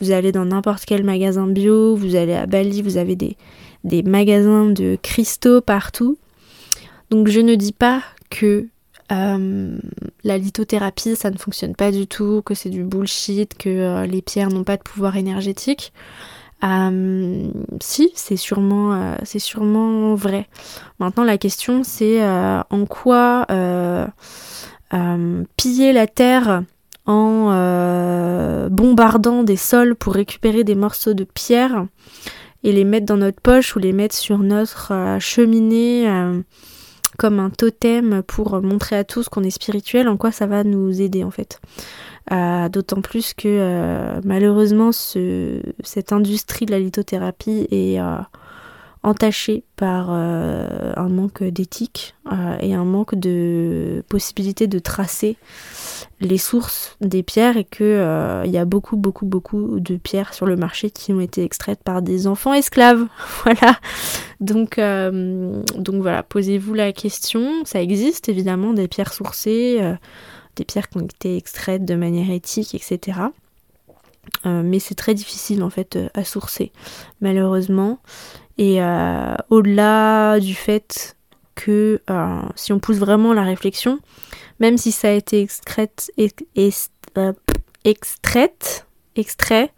Vous 0.00 0.10
allez 0.10 0.32
dans 0.32 0.44
n'importe 0.44 0.84
quel 0.84 1.04
magasin 1.04 1.46
bio, 1.46 1.96
vous 1.96 2.16
allez 2.16 2.34
à 2.34 2.46
Bali, 2.46 2.82
vous 2.82 2.96
avez 2.96 3.16
des, 3.16 3.36
des 3.84 4.02
magasins 4.02 4.66
de 4.66 4.96
cristaux 5.00 5.60
partout. 5.60 6.18
Donc 7.10 7.28
je 7.28 7.40
ne 7.40 7.54
dis 7.54 7.72
pas 7.72 8.02
que 8.30 8.66
euh, 9.10 9.78
la 10.24 10.38
lithothérapie 10.38 11.16
ça 11.16 11.30
ne 11.30 11.36
fonctionne 11.36 11.74
pas 11.74 11.90
du 11.92 12.06
tout, 12.06 12.42
que 12.42 12.54
c'est 12.54 12.70
du 12.70 12.84
bullshit, 12.84 13.54
que 13.54 13.68
euh, 13.68 14.06
les 14.06 14.22
pierres 14.22 14.48
n'ont 14.48 14.64
pas 14.64 14.76
de 14.76 14.82
pouvoir 14.82 15.16
énergétique. 15.16 15.92
Euh, 16.64 17.48
si, 17.80 18.12
c'est 18.14 18.36
sûrement, 18.36 19.16
c'est 19.24 19.38
sûrement 19.38 20.14
vrai. 20.14 20.48
Maintenant 21.00 21.24
la 21.24 21.38
question 21.38 21.82
c'est 21.82 22.22
en 22.24 22.86
quoi 22.86 23.46
piller 25.56 25.92
la 25.92 26.06
terre 26.06 26.62
en 27.06 28.68
bombardant 28.70 29.42
des 29.42 29.56
sols 29.56 29.96
pour 29.96 30.14
récupérer 30.14 30.62
des 30.62 30.76
morceaux 30.76 31.14
de 31.14 31.24
pierre 31.24 31.86
et 32.62 32.72
les 32.72 32.84
mettre 32.84 33.06
dans 33.06 33.16
notre 33.16 33.40
poche 33.40 33.74
ou 33.74 33.80
les 33.80 33.92
mettre 33.92 34.14
sur 34.14 34.38
notre 34.38 35.16
cheminée 35.18 36.06
comme 37.22 37.38
un 37.38 37.50
totem 37.50 38.24
pour 38.24 38.60
montrer 38.62 38.96
à 38.96 39.04
tous 39.04 39.28
qu'on 39.28 39.44
est 39.44 39.50
spirituel, 39.50 40.08
en 40.08 40.16
quoi 40.16 40.32
ça 40.32 40.48
va 40.48 40.64
nous 40.64 41.00
aider 41.00 41.22
en 41.22 41.30
fait. 41.30 41.60
Euh, 42.32 42.68
d'autant 42.68 43.00
plus 43.00 43.32
que 43.32 43.46
euh, 43.46 44.20
malheureusement 44.24 44.90
ce, 44.90 45.62
cette 45.84 46.12
industrie 46.12 46.66
de 46.66 46.72
la 46.72 46.80
lithothérapie 46.80 47.68
est 47.70 48.00
euh, 49.04 49.08
entaché 49.08 49.64
par 49.76 50.08
euh, 50.10 50.92
un 50.96 51.08
manque 51.08 51.42
d'éthique 51.42 52.14
euh, 52.30 52.56
et 52.60 52.74
un 52.74 52.84
manque 52.84 53.14
de 53.16 54.04
possibilité 54.08 54.66
de 54.66 54.78
tracer 54.78 55.36
les 56.20 56.38
sources 56.38 56.96
des 57.00 57.22
pierres 57.22 57.56
et 57.56 57.64
que 57.64 57.82
euh, 57.82 58.42
il 58.46 58.52
y 58.52 58.58
a 58.58 58.64
beaucoup 58.64 58.96
beaucoup 58.96 59.26
beaucoup 59.26 59.80
de 59.80 59.96
pierres 59.96 60.34
sur 60.34 60.46
le 60.46 60.56
marché 60.56 60.90
qui 60.90 61.12
ont 61.12 61.20
été 61.20 61.42
extraites 61.42 61.82
par 61.82 62.00
des 62.00 62.26
enfants 62.26 62.54
esclaves. 62.54 63.06
voilà. 63.44 63.78
Donc 64.40 64.78
donc 64.78 66.02
voilà, 66.02 66.22
posez-vous 66.22 66.74
la 66.74 66.92
question. 66.92 67.64
Ça 67.64 67.82
existe 67.82 68.28
évidemment 68.28 68.72
des 68.72 68.88
pierres 68.88 69.12
sourcées, 69.12 69.80
des 70.56 70.64
pierres 70.64 70.88
qui 70.88 70.98
ont 70.98 71.04
été 71.04 71.36
extraites 71.36 71.84
de 71.84 71.94
manière 71.94 72.30
éthique, 72.30 72.74
etc. 72.74 73.18
mais 74.44 74.78
c'est 74.78 74.94
très 74.94 75.14
difficile 75.14 75.62
en 75.62 75.70
fait 75.70 75.98
à 76.14 76.24
sourcer 76.24 76.72
malheureusement 77.20 77.98
et 78.58 78.82
euh, 78.82 79.34
au-delà 79.50 80.38
du 80.40 80.54
fait 80.54 81.16
que 81.54 82.00
euh, 82.10 82.40
si 82.54 82.72
on 82.72 82.78
pousse 82.78 82.98
vraiment 82.98 83.32
la 83.32 83.42
réflexion, 83.42 84.00
même 84.60 84.76
si 84.78 84.92
ça 84.92 85.08
a 85.08 85.12
été 85.12 85.46
euh, 87.18 87.32
extraite, 87.84 88.86
extrait 89.16 89.70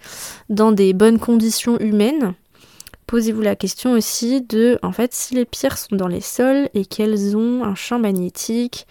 dans 0.48 0.72
des 0.72 0.92
bonnes 0.92 1.18
conditions 1.18 1.78
humaines, 1.78 2.34
posez-vous 3.06 3.42
la 3.42 3.56
question 3.56 3.92
aussi 3.92 4.42
de, 4.42 4.78
en 4.82 4.92
fait, 4.92 5.14
si 5.14 5.34
les 5.34 5.44
pierres 5.44 5.78
sont 5.78 5.96
dans 5.96 6.08
les 6.08 6.20
sols 6.20 6.68
et 6.74 6.84
qu'elles 6.84 7.36
ont 7.36 7.64
un 7.64 7.74
champ 7.74 7.98
magnétique, 7.98 8.86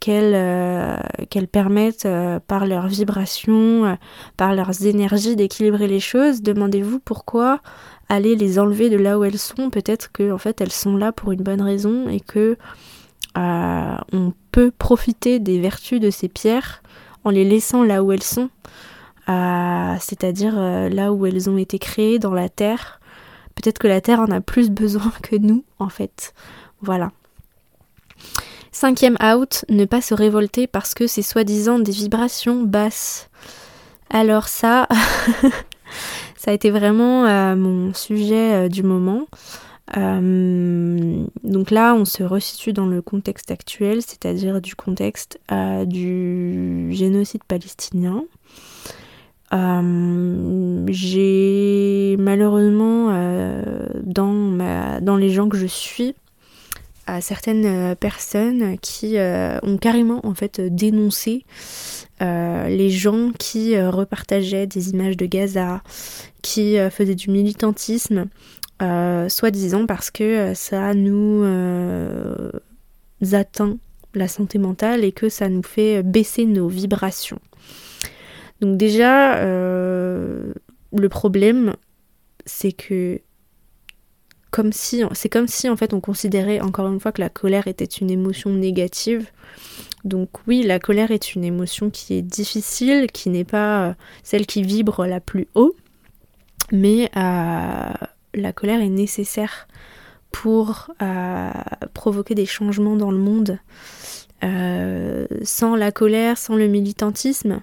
qu'elles 0.00 1.48
permettent 1.52 2.08
par 2.46 2.64
leurs 2.66 2.86
vibrations, 2.86 3.98
par 4.38 4.54
leurs 4.54 4.86
énergies 4.86 5.36
d'équilibrer 5.36 5.88
les 5.88 6.00
choses, 6.00 6.40
demandez-vous 6.40 7.00
pourquoi 7.00 7.60
aller 8.08 8.36
les 8.36 8.58
enlever 8.58 8.90
de 8.90 8.96
là 8.96 9.18
où 9.18 9.24
elles 9.24 9.38
sont. 9.38 9.70
Peut-être 9.70 10.12
que 10.12 10.32
en 10.32 10.38
fait 10.38 10.60
elles 10.60 10.72
sont 10.72 10.96
là 10.96 11.12
pour 11.12 11.32
une 11.32 11.42
bonne 11.42 11.62
raison 11.62 12.08
et 12.08 12.20
que 12.20 12.56
euh, 13.36 13.96
on 14.12 14.32
peut 14.52 14.70
profiter 14.70 15.38
des 15.38 15.60
vertus 15.60 16.00
de 16.00 16.10
ces 16.10 16.28
pierres 16.28 16.82
en 17.24 17.30
les 17.30 17.44
laissant 17.44 17.82
là 17.82 18.02
où 18.02 18.12
elles 18.12 18.22
sont, 18.22 18.48
euh, 19.28 19.94
c'est-à-dire 20.00 20.54
euh, 20.56 20.88
là 20.88 21.12
où 21.12 21.26
elles 21.26 21.50
ont 21.50 21.58
été 21.58 21.78
créées 21.78 22.18
dans 22.18 22.34
la 22.34 22.48
terre. 22.48 23.00
Peut-être 23.54 23.78
que 23.78 23.88
la 23.88 24.00
terre 24.00 24.20
en 24.20 24.30
a 24.30 24.40
plus 24.40 24.70
besoin 24.70 25.12
que 25.22 25.36
nous 25.36 25.64
en 25.78 25.88
fait. 25.88 26.34
Voilà. 26.80 27.10
Cinquième 28.72 29.16
out, 29.22 29.64
ne 29.68 29.86
pas 29.86 30.02
se 30.02 30.14
révolter 30.14 30.66
parce 30.66 30.94
que 30.94 31.06
c'est 31.06 31.22
soi-disant 31.22 31.78
des 31.78 31.92
vibrations 31.92 32.62
basses. 32.62 33.30
Alors 34.10 34.48
ça, 34.48 34.86
ça 36.46 36.52
a 36.52 36.54
été 36.54 36.70
vraiment 36.70 37.26
euh, 37.26 37.56
mon 37.56 37.92
sujet 37.92 38.54
euh, 38.54 38.68
du 38.68 38.84
moment. 38.84 39.26
Euh, 39.96 41.24
donc 41.42 41.72
là, 41.72 41.92
on 41.96 42.04
se 42.04 42.22
resitue 42.22 42.72
dans 42.72 42.86
le 42.86 43.02
contexte 43.02 43.50
actuel, 43.50 44.00
c'est-à-dire 44.00 44.60
du 44.60 44.76
contexte 44.76 45.40
du 45.86 46.86
génocide 46.92 47.42
palestinien. 47.42 48.24
J'ai 50.88 52.16
malheureusement 52.16 53.10
dans, 54.04 55.16
les 55.16 55.30
gens 55.30 55.48
que 55.48 55.56
je 55.56 55.66
suis 55.66 56.14
certaines 57.20 57.96
personnes 57.96 58.78
qui 58.78 59.16
ont 59.18 59.78
carrément 59.78 60.24
en 60.24 60.34
fait 60.34 60.60
dénoncé 60.60 61.44
euh, 62.22 62.68
les 62.68 62.88
gens 62.88 63.30
qui 63.38 63.76
euh, 63.76 63.90
repartageaient 63.90 64.66
des 64.66 64.90
images 64.90 65.16
de 65.16 65.26
Gaza, 65.26 65.82
qui 66.42 66.78
euh, 66.78 66.88
faisaient 66.88 67.14
du 67.14 67.30
militantisme, 67.30 68.26
soi-disant 68.80 69.86
parce 69.86 70.10
que 70.10 70.52
ça 70.54 70.92
nous 70.92 71.42
atteint 73.32 73.78
la 74.14 74.28
santé 74.28 74.58
mentale 74.58 75.02
et 75.02 75.12
que 75.12 75.30
ça 75.30 75.48
nous 75.48 75.62
fait 75.62 76.02
baisser 76.02 76.44
nos 76.44 76.68
vibrations. 76.68 77.38
Donc 78.60 78.76
déjà, 78.76 79.42
le 79.42 81.08
problème, 81.08 81.74
c'est 82.44 82.72
que 82.72 83.20
comme 84.50 84.74
si, 84.74 85.02
c'est 85.12 85.30
comme 85.30 85.48
si 85.48 85.70
en 85.70 85.76
fait 85.76 85.94
on 85.94 86.00
considérait 86.00 86.60
encore 86.60 86.86
une 86.92 87.00
fois 87.00 87.12
que 87.12 87.22
la 87.22 87.30
colère 87.30 87.68
était 87.68 87.84
une 87.84 88.10
émotion 88.10 88.50
négative 88.50 89.30
donc 90.06 90.30
oui, 90.46 90.62
la 90.62 90.78
colère 90.78 91.10
est 91.10 91.34
une 91.34 91.42
émotion 91.42 91.90
qui 91.90 92.14
est 92.14 92.22
difficile, 92.22 93.10
qui 93.10 93.28
n'est 93.28 93.44
pas 93.44 93.88
euh, 93.88 93.94
celle 94.22 94.46
qui 94.46 94.62
vibre 94.62 95.04
la 95.04 95.18
plus 95.18 95.48
haut, 95.56 95.74
mais 96.70 97.10
euh, 97.16 97.90
la 98.34 98.52
colère 98.54 98.80
est 98.80 98.88
nécessaire 98.88 99.66
pour 100.30 100.92
euh, 101.02 101.50
provoquer 101.92 102.36
des 102.36 102.46
changements 102.46 102.96
dans 102.96 103.10
le 103.10 103.18
monde. 103.18 103.58
sans 105.42 105.74
la 105.74 105.90
colère, 105.90 106.38
sans 106.38 106.54
le 106.54 106.68
militantisme, 106.68 107.62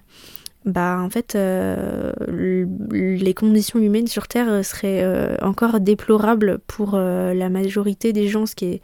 bah 0.65 0.99
en 1.01 1.09
fait 1.09 1.35
les 1.35 3.33
conditions 3.33 3.79
humaines 3.79 4.07
sur 4.07 4.27
Terre 4.27 4.63
seraient 4.63 5.37
encore 5.41 5.79
déplorables 5.79 6.59
pour 6.67 6.95
la 6.95 7.49
majorité 7.49 8.13
des 8.13 8.27
gens, 8.27 8.45
ce 8.45 8.55
qui 8.55 8.65
est 8.65 8.81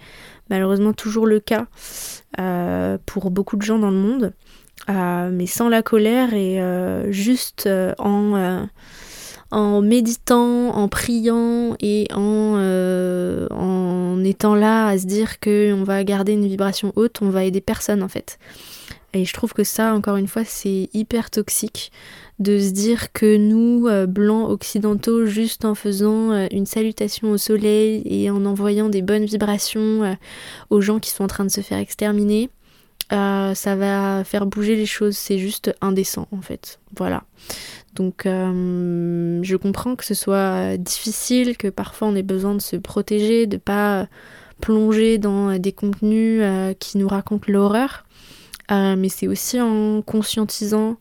malheureusement 0.50 0.94
toujours 0.94 1.26
le 1.26 1.40
cas. 1.40 1.68
Euh, 2.40 3.00
pour 3.08 3.32
beaucoup 3.32 3.58
de 3.58 3.64
gens 3.64 3.80
dans 3.80 3.90
le 3.90 3.98
monde, 3.98 4.34
euh, 4.88 5.30
mais 5.34 5.48
sans 5.48 5.68
la 5.68 5.82
colère 5.82 6.34
et 6.36 6.62
euh, 6.62 7.12
juste 7.12 7.68
en, 7.98 8.68
en 9.50 9.82
méditant, 9.82 10.70
en 10.70 10.88
priant 10.88 11.76
et 11.80 12.08
en, 12.14 13.48
en 13.50 14.24
étant 14.24 14.54
là 14.54 14.88
à 14.88 14.98
se 15.00 15.08
dire 15.08 15.40
qu'on 15.40 15.84
va 15.84 16.04
garder 16.04 16.34
une 16.34 16.46
vibration 16.46 16.94
haute, 16.96 17.18
on 17.24 17.30
va 17.30 17.44
aider 17.46 17.62
personne 17.62 18.04
en 18.04 18.10
fait. 18.10 18.38
Et 19.14 19.26
je 19.26 19.34
trouve 19.34 19.54
que 19.54 19.64
ça, 19.64 19.96
encore 19.96 20.18
une 20.18 20.28
fois, 20.28 20.44
c'est 20.46 20.90
hyper 20.94 21.32
toxique 21.32 21.92
de 22.38 22.60
se 22.60 22.70
dire 22.70 23.12
que 23.12 23.38
nous, 23.38 23.90
blancs 24.08 24.50
occidentaux, 24.50 25.26
juste 25.26 25.66
en 25.66 25.76
faisant 25.76 26.48
une 26.52 26.66
salutation 26.66 27.32
au 27.32 27.38
soleil 27.38 28.04
et 28.06 28.30
en 28.30 28.46
envoyant 28.46 28.88
des 28.88 29.02
bonnes 29.02 29.26
vibrations 29.26 30.16
aux 30.70 30.82
gens 30.82 31.00
qui 31.00 31.10
sont 31.10 31.24
en 31.24 31.28
train 31.28 31.44
de 31.44 31.50
se 31.50 31.62
faire 31.62 31.80
exterminer, 31.80 32.50
ça 33.10 33.76
va 33.76 34.24
faire 34.24 34.46
bouger 34.46 34.76
les 34.76 34.86
choses. 34.86 35.18
C'est 35.18 35.40
juste 35.40 35.76
indécent 35.82 36.28
en 36.32 36.42
fait. 36.42 36.80
Voilà. 36.96 37.24
Donc 37.96 38.22
je 38.26 39.56
comprends 39.56 39.96
que 39.96 40.06
ce 40.06 40.14
soit 40.14 40.78
difficile, 40.78 41.58
que 41.58 41.68
parfois 41.68 42.10
on 42.10 42.16
ait 42.16 42.22
besoin 42.22 42.54
de 42.54 42.62
se 42.62 42.76
protéger, 42.76 43.48
de 43.48 43.58
pas 43.58 44.08
plonger 44.62 45.18
dans 45.18 45.58
des 45.58 45.72
contenus 45.72 46.44
qui 46.80 47.00
nous 47.00 47.08
racontent 47.08 47.52
l'horreur. 47.52 48.06
Euh, 48.72 48.96
mais 48.96 49.10
c'est 49.10 49.28
aussi 49.28 49.60
en 49.60 50.02
conscientisant 50.02 50.98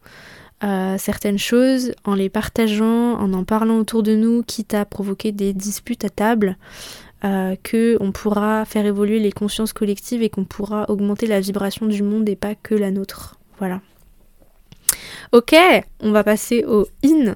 euh, 0.64 0.96
certaines 0.98 1.38
choses, 1.38 1.92
en 2.04 2.14
les 2.14 2.28
partageant, 2.28 3.14
en 3.14 3.32
en 3.32 3.44
parlant 3.44 3.78
autour 3.78 4.02
de 4.02 4.14
nous, 4.14 4.42
quitte 4.42 4.74
à 4.74 4.84
provoquer 4.84 5.32
des 5.32 5.52
disputes 5.52 6.04
à 6.04 6.08
table, 6.08 6.56
euh, 7.24 7.56
que 7.62 7.96
on 8.00 8.12
pourra 8.12 8.64
faire 8.64 8.86
évoluer 8.86 9.20
les 9.20 9.32
consciences 9.32 9.72
collectives 9.72 10.22
et 10.22 10.30
qu'on 10.30 10.44
pourra 10.44 10.86
augmenter 10.88 11.26
la 11.26 11.40
vibration 11.40 11.86
du 11.86 12.02
monde 12.02 12.28
et 12.28 12.36
pas 12.36 12.54
que 12.54 12.74
la 12.74 12.90
nôtre. 12.90 13.38
Voilà. 13.58 13.80
Ok, 15.32 15.54
on 16.00 16.10
va 16.10 16.24
passer 16.24 16.64
au 16.64 16.86
in 17.04 17.34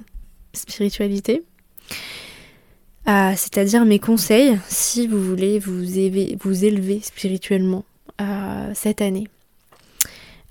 spiritualité. 0.55 1.43
C'est-à-dire 3.05 3.85
mes 3.85 3.99
conseils 3.99 4.59
si 4.69 5.09
vous 5.09 5.21
voulez 5.21 5.59
vous 5.59 5.99
élever 5.99 7.01
spirituellement 7.03 7.85
cette 8.75 9.03
année. 9.03 9.27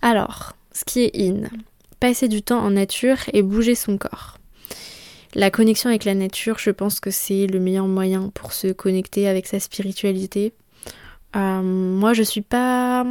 Alors, 0.02 0.54
ce 0.72 0.84
qui 0.86 1.02
est 1.02 1.12
in, 1.16 1.44
passer 2.00 2.28
du 2.28 2.42
temps 2.42 2.60
en 2.60 2.72
nature 2.72 3.18
et 3.34 3.42
bouger 3.42 3.76
son 3.76 3.98
corps. 3.98 4.38
La 5.34 5.50
connexion 5.50 5.90
avec 5.90 6.04
la 6.04 6.16
nature, 6.16 6.58
je 6.60 6.72
pense 6.72 7.00
que 7.00 7.12
c'est 7.12 7.48
le 7.48 7.60
meilleur 7.60 7.88
moyen 7.88 8.32
pour 8.34 8.52
se 8.52 8.68
connecter 8.68 9.28
avec 9.28 9.48
sa 9.48 9.60
spiritualité. 9.60 10.54
Euh, 11.36 11.62
moi, 11.62 12.14
je 12.14 12.24
suis 12.24 12.42
pas 12.42 13.06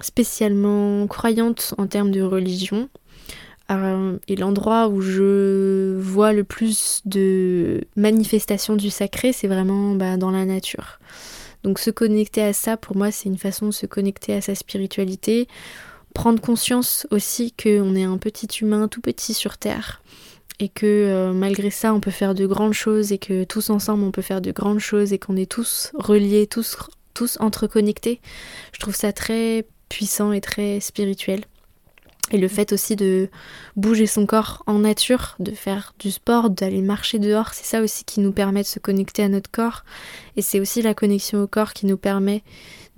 spécialement 0.00 1.06
croyante 1.06 1.74
en 1.78 1.86
termes 1.86 2.10
de 2.10 2.22
religion. 2.22 2.88
Euh, 3.70 4.18
et 4.28 4.36
l'endroit 4.36 4.88
où 4.88 5.00
je 5.00 5.96
vois 5.98 6.32
le 6.32 6.44
plus 6.44 7.02
de 7.04 7.82
manifestations 7.96 8.76
du 8.76 8.90
sacré, 8.90 9.32
c'est 9.32 9.48
vraiment 9.48 9.94
bah, 9.94 10.16
dans 10.16 10.30
la 10.30 10.44
nature. 10.44 10.98
Donc 11.64 11.80
se 11.80 11.90
connecter 11.90 12.42
à 12.42 12.52
ça, 12.52 12.76
pour 12.76 12.96
moi, 12.96 13.10
c'est 13.10 13.28
une 13.28 13.38
façon 13.38 13.66
de 13.66 13.72
se 13.72 13.86
connecter 13.86 14.34
à 14.34 14.40
sa 14.40 14.54
spiritualité, 14.54 15.48
prendre 16.16 16.40
conscience 16.40 17.06
aussi 17.10 17.52
qu'on 17.52 17.94
est 17.94 18.04
un 18.04 18.16
petit 18.16 18.46
humain 18.62 18.88
tout 18.88 19.02
petit 19.02 19.34
sur 19.34 19.58
Terre 19.58 20.00
et 20.58 20.70
que 20.70 20.86
euh, 20.86 21.34
malgré 21.34 21.70
ça 21.70 21.92
on 21.92 22.00
peut 22.00 22.10
faire 22.10 22.34
de 22.34 22.46
grandes 22.46 22.72
choses 22.72 23.12
et 23.12 23.18
que 23.18 23.44
tous 23.44 23.68
ensemble 23.68 24.02
on 24.02 24.12
peut 24.12 24.22
faire 24.22 24.40
de 24.40 24.50
grandes 24.50 24.78
choses 24.78 25.12
et 25.12 25.18
qu'on 25.18 25.36
est 25.36 25.50
tous 25.50 25.92
reliés, 25.92 26.46
tous, 26.46 26.78
tous 27.12 27.36
entreconnectés. 27.38 28.22
Je 28.72 28.80
trouve 28.80 28.96
ça 28.96 29.12
très 29.12 29.66
puissant 29.90 30.32
et 30.32 30.40
très 30.40 30.80
spirituel. 30.80 31.42
Et 32.32 32.38
le 32.38 32.48
fait 32.48 32.72
aussi 32.72 32.96
de 32.96 33.28
bouger 33.76 34.06
son 34.06 34.26
corps 34.26 34.64
en 34.66 34.80
nature, 34.80 35.36
de 35.38 35.52
faire 35.52 35.94
du 36.00 36.10
sport, 36.10 36.48
d'aller 36.50 36.82
marcher 36.82 37.20
dehors, 37.20 37.52
c'est 37.52 37.66
ça 37.66 37.82
aussi 37.82 38.04
qui 38.04 38.20
nous 38.20 38.32
permet 38.32 38.62
de 38.62 38.66
se 38.66 38.80
connecter 38.80 39.22
à 39.22 39.28
notre 39.28 39.50
corps. 39.50 39.84
Et 40.34 40.42
c'est 40.42 40.58
aussi 40.58 40.82
la 40.82 40.94
connexion 40.94 41.42
au 41.42 41.46
corps 41.46 41.72
qui 41.72 41.86
nous 41.86 41.98
permet 41.98 42.42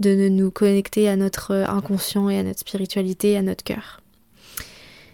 de 0.01 0.29
nous 0.29 0.51
connecter 0.51 1.09
à 1.09 1.17
notre 1.17 1.53
inconscient 1.69 2.29
et 2.29 2.39
à 2.39 2.43
notre 2.43 2.61
spiritualité, 2.61 3.37
à 3.37 3.43
notre 3.43 3.65
cœur. 3.65 4.01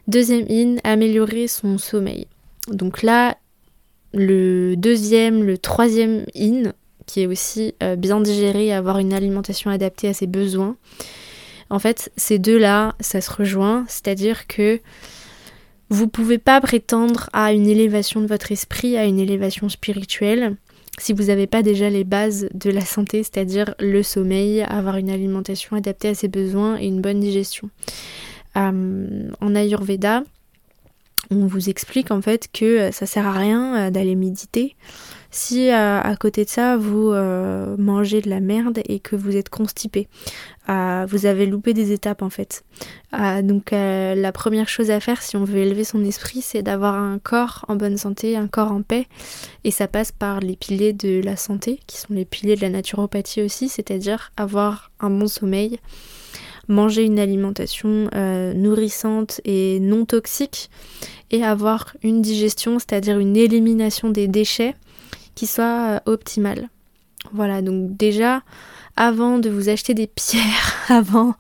Deuxième 0.07 0.47
in, 0.51 0.77
améliorer 0.85 1.49
son 1.49 1.79
sommeil. 1.79 2.27
Donc 2.69 3.03
là, 3.03 3.37
le 4.13 4.75
deuxième, 4.77 5.43
le 5.45 5.59
troisième 5.59 6.27
in, 6.37 6.73
qui 7.07 7.23
est 7.23 7.27
aussi 7.27 7.75
euh, 7.83 7.97
bien 7.97 8.21
digérer, 8.21 8.73
avoir 8.73 8.99
une 8.99 9.13
alimentation 9.13 9.71
adaptée 9.71 10.09
à 10.09 10.15
ses 10.15 10.27
besoins. 10.27 10.77
En 11.71 11.79
fait, 11.79 12.13
ces 12.17 12.39
deux-là, 12.39 12.95
ça 13.01 13.21
se 13.21 13.33
rejoint, 13.33 13.85
c'est-à-dire 13.89 14.47
que 14.47 14.81
vous 15.89 16.09
pouvez 16.09 16.39
pas 16.39 16.61
prétendre 16.61 17.29
à 17.33 17.53
une 17.53 17.67
élévation 17.67 18.21
de 18.21 18.27
votre 18.27 18.53
esprit, 18.53 18.97
à 18.97 19.05
une 19.05 19.19
élévation 19.19 19.69
spirituelle, 19.69 20.57
si 20.99 21.13
vous 21.13 21.25
n'avez 21.25 21.47
pas 21.47 21.63
déjà 21.63 21.91
les 21.91 22.05
bases 22.05 22.49
de 22.55 22.71
la 22.71 22.83
santé, 22.83 23.23
c'est-à-dire 23.23 23.75
le 23.79 24.03
sommeil, 24.03 24.63
avoir 24.63 24.97
une 24.97 25.11
alimentation 25.11 25.77
adaptée 25.77 26.09
à 26.09 26.15
ses 26.15 26.29
besoins 26.29 26.79
et 26.79 26.87
une 26.87 27.01
bonne 27.01 27.21
digestion. 27.21 27.71
Euh, 28.57 29.31
en 29.41 29.55
Ayurveda, 29.55 30.23
on 31.37 31.47
vous 31.47 31.69
explique 31.69 32.11
en 32.11 32.21
fait 32.21 32.49
que 32.53 32.91
ça 32.93 33.07
sert 33.07 33.27
à 33.27 33.33
rien 33.33 33.77
euh, 33.77 33.91
d'aller 33.91 34.15
méditer 34.15 34.77
si 35.35 35.71
euh, 35.71 36.01
à 36.01 36.15
côté 36.15 36.45
de 36.45 36.49
ça 36.49 36.77
vous 36.77 37.11
euh, 37.11 37.77
mangez 37.77 38.21
de 38.21 38.31
la 38.31 38.39
merde 38.39 38.81
et 38.89 39.01
que 39.01 39.17
vous 39.17 39.37
êtes 39.37 39.49
constipé. 39.49 40.07
Euh, 40.69 41.07
vous 41.09 41.27
avez 41.27 41.47
loupé 41.47 41.75
des 41.75 41.91
étapes 41.91 42.23
en 42.23 42.31
fait. 42.31 42.65
donc 43.43 43.73
la 43.73 44.33
première 44.33 44.69
chose 44.69 44.91
à 44.91 45.01
faire 45.01 45.23
si 45.23 45.37
on 45.37 45.45
veut 45.45 45.59
élever 45.59 45.83
son 45.83 46.05
esprit, 46.05 46.41
c'est 46.41 46.63
d'avoir 46.63 46.95
un 46.95 47.19
corps 47.19 47.65
en 47.69 47.75
bonne 47.75 47.97
santé, 47.97 48.37
un 48.37 48.47
corps 48.47 48.71
en 48.71 48.83
paix. 48.83 49.07
Et 49.65 49.73
ça 49.73 49.89
passe 49.89 50.13
par 50.13 50.39
les 50.39 50.57
piliers 50.57 50.93
de 50.93 51.21
la 51.21 51.37
santé, 51.37 51.81
qui 51.89 51.99
sont 51.99 52.15
les 52.15 52.25
piliers 52.25 52.55
de 52.55 52.63
la 52.63 52.71
naturopathie 52.71 53.43
aussi, 53.43 53.69
c'est-à-dire 53.69 54.31
avoir 54.37 54.93
un 55.01 55.11
bon 55.11 55.27
sommeil, 55.27 55.81
manger 56.69 57.05
une 57.05 57.19
alimentation 57.19 58.09
nourrissante 58.55 59.41
et 59.45 59.81
non 59.81 60.05
toxique, 60.05 60.71
et 61.31 61.43
avoir 61.43 61.97
une 62.03 62.23
digestion, 62.23 62.79
c'est-à-dire 62.79 63.19
une 63.19 63.37
élimination 63.37 64.11
des 64.11 64.29
déchets 64.29 64.75
qui 65.35 65.47
soit 65.47 65.95
euh, 65.95 66.01
optimale. 66.07 66.69
Voilà, 67.33 67.63
donc 67.63 67.97
déjà, 67.97 68.43
avant 68.97 69.39
de 69.39 69.51
vous 69.51 69.69
acheter 69.69 69.95
des 69.95 70.07
pierres, 70.07 70.75
avant 70.89 71.35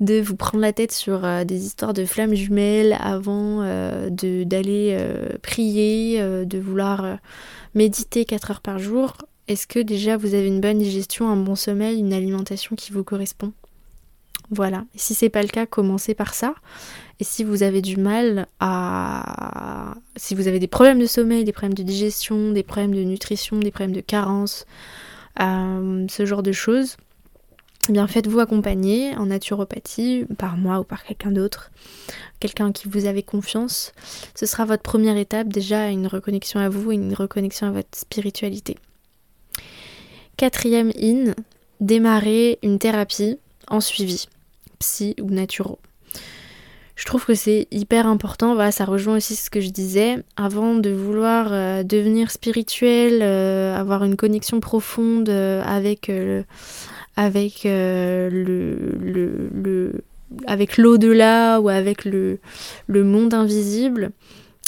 de 0.00 0.20
vous 0.20 0.36
prendre 0.36 0.60
la 0.60 0.72
tête 0.72 0.92
sur 0.92 1.24
euh, 1.24 1.44
des 1.44 1.64
histoires 1.64 1.94
de 1.94 2.04
flammes 2.04 2.34
jumelles, 2.34 2.96
avant 3.00 3.62
euh, 3.62 4.10
d'aller 4.10 4.98
prier, 5.42 6.20
de 6.20 6.58
vouloir 6.58 7.18
méditer 7.74 8.24
4 8.24 8.50
heures 8.50 8.60
par 8.60 8.78
jour, 8.78 9.16
est-ce 9.48 9.66
que 9.66 9.78
déjà 9.78 10.16
vous 10.16 10.34
avez 10.34 10.46
une 10.46 10.60
bonne 10.60 10.78
digestion, 10.78 11.30
un 11.30 11.36
bon 11.36 11.54
sommeil, 11.54 11.98
une 11.98 12.12
alimentation 12.12 12.76
qui 12.76 12.92
vous 12.92 13.04
correspond? 13.04 13.52
Voilà. 14.50 14.84
Et 14.94 14.98
si 14.98 15.14
c'est 15.14 15.28
pas 15.28 15.42
le 15.42 15.48
cas, 15.48 15.66
commencez 15.66 16.14
par 16.14 16.34
ça. 16.34 16.54
Et 17.20 17.24
si 17.24 17.44
vous 17.44 17.62
avez 17.62 17.82
du 17.82 17.96
mal 17.96 18.46
à... 18.58 19.94
Si 20.16 20.34
vous 20.34 20.48
avez 20.48 20.58
des 20.58 20.66
problèmes 20.66 20.98
de 20.98 21.06
sommeil, 21.06 21.44
des 21.44 21.52
problèmes 21.52 21.74
de 21.74 21.82
digestion, 21.82 22.52
des 22.52 22.62
problèmes 22.62 22.94
de 22.94 23.02
nutrition, 23.02 23.58
des 23.58 23.70
problèmes 23.70 23.94
de 23.94 24.00
carence, 24.00 24.66
euh, 25.40 26.06
ce 26.08 26.26
genre 26.26 26.42
de 26.42 26.52
choses, 26.52 26.96
eh 27.88 27.92
bien 27.92 28.06
faites-vous 28.06 28.40
accompagner 28.40 29.16
en 29.16 29.26
naturopathie 29.26 30.26
par 30.38 30.56
moi 30.56 30.80
ou 30.80 30.84
par 30.84 31.04
quelqu'un 31.04 31.30
d'autre, 31.30 31.70
quelqu'un 32.38 32.72
qui 32.72 32.88
vous 32.88 33.06
avez 33.06 33.22
confiance. 33.22 33.92
Ce 34.34 34.46
sera 34.46 34.64
votre 34.64 34.82
première 34.82 35.16
étape 35.16 35.48
déjà 35.48 35.88
une 35.88 36.06
reconnexion 36.06 36.60
à 36.60 36.68
vous 36.68 36.92
une 36.92 37.14
reconnexion 37.14 37.68
à 37.68 37.70
votre 37.70 37.96
spiritualité. 37.96 38.76
Quatrième 40.36 40.92
in, 41.00 41.34
démarrer 41.80 42.58
une 42.62 42.78
thérapie 42.78 43.38
en 43.68 43.80
suivi, 43.80 44.26
psy 44.80 45.14
ou 45.20 45.30
naturo. 45.30 45.78
Je 47.00 47.06
trouve 47.06 47.24
que 47.24 47.34
c'est 47.34 47.66
hyper 47.70 48.06
important, 48.06 48.54
voilà, 48.54 48.72
ça 48.72 48.84
rejoint 48.84 49.16
aussi 49.16 49.34
ce 49.34 49.48
que 49.48 49.62
je 49.62 49.70
disais, 49.70 50.18
avant 50.36 50.74
de 50.74 50.90
vouloir 50.90 51.48
euh, 51.50 51.82
devenir 51.82 52.30
spirituel, 52.30 53.20
euh, 53.22 53.74
avoir 53.74 54.04
une 54.04 54.16
connexion 54.16 54.60
profonde 54.60 55.30
euh, 55.30 55.62
avec, 55.64 56.12
avec 57.16 57.62
le, 57.64 58.68
le, 59.00 59.92
avec 60.46 60.76
l'au-delà 60.76 61.62
ou 61.62 61.70
avec 61.70 62.04
le, 62.04 62.38
le 62.86 63.02
monde 63.02 63.32
invisible, 63.32 64.10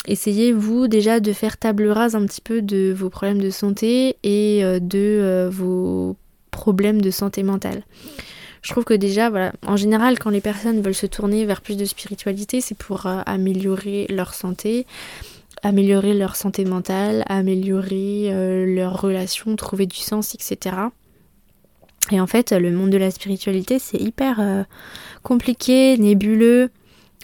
essayez 0.07 0.55
vous 0.55 0.89
déjà 0.89 1.21
de 1.21 1.35
faire 1.35 1.59
table 1.59 1.89
rase 1.89 2.15
un 2.15 2.25
petit 2.25 2.41
peu 2.41 2.63
de 2.63 2.95
vos 2.97 3.11
problèmes 3.11 3.43
de 3.43 3.51
santé 3.51 4.17
et 4.23 4.63
de 4.81 5.51
vos 5.53 6.17
problèmes 6.51 7.03
de 7.03 7.11
santé 7.11 7.43
mentale 7.43 7.83
je 8.63 8.71
trouve 8.71 8.85
que 8.85 8.95
déjà, 8.95 9.29
voilà, 9.29 9.53
en 9.67 9.77
général, 9.77 10.19
quand 10.21 10.31
les 10.31 10.41
personnes 10.41 10.81
veulent 10.81 10.95
se 10.95 11.07
tourner 11.07 11.45
vers 11.45 11.61
plus 11.61 11.77
de 11.77 11.85
spiritualité, 11.85 12.61
c'est 12.61 12.77
pour 12.77 13.07
euh, 13.07 13.21
améliorer 13.27 14.07
leur 14.09 14.35
santé, 14.35 14.87
améliorer 15.65 16.15
leur 16.15 16.37
santé 16.37 16.65
mentale, 16.65 17.25
améliorer 17.29 18.29
euh, 18.33 18.65
leurs 18.65 19.01
relations, 19.01 19.57
trouver 19.57 19.87
du 19.87 19.97
sens, 19.97 20.35
etc. 20.35 20.77
Et 22.13 22.21
en 22.21 22.29
fait, 22.29 22.53
le 22.53 22.71
monde 22.71 22.91
de 22.91 22.99
la 22.99 23.11
spiritualité, 23.11 23.81
c'est 23.81 24.01
hyper 24.01 24.39
euh, 24.39 24.63
compliqué, 25.25 25.99
nébuleux. 25.99 26.71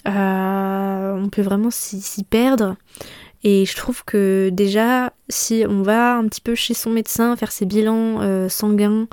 on 0.06 1.28
peut 1.30 1.42
vraiment 1.42 1.70
s'y 1.70 2.24
perdre. 2.24 2.76
Et 3.44 3.64
je 3.64 3.76
trouve 3.76 4.04
que 4.04 4.50
déjà, 4.52 5.07
si 5.28 5.64
on 5.68 5.82
va 5.82 6.16
un 6.16 6.26
petit 6.26 6.40
peu 6.40 6.54
chez 6.54 6.74
son 6.74 6.90
médecin 6.90 7.36
faire 7.36 7.52
ses 7.52 7.66
bilans 7.66 8.20
euh, 8.20 8.48
sanguins, 8.48 9.06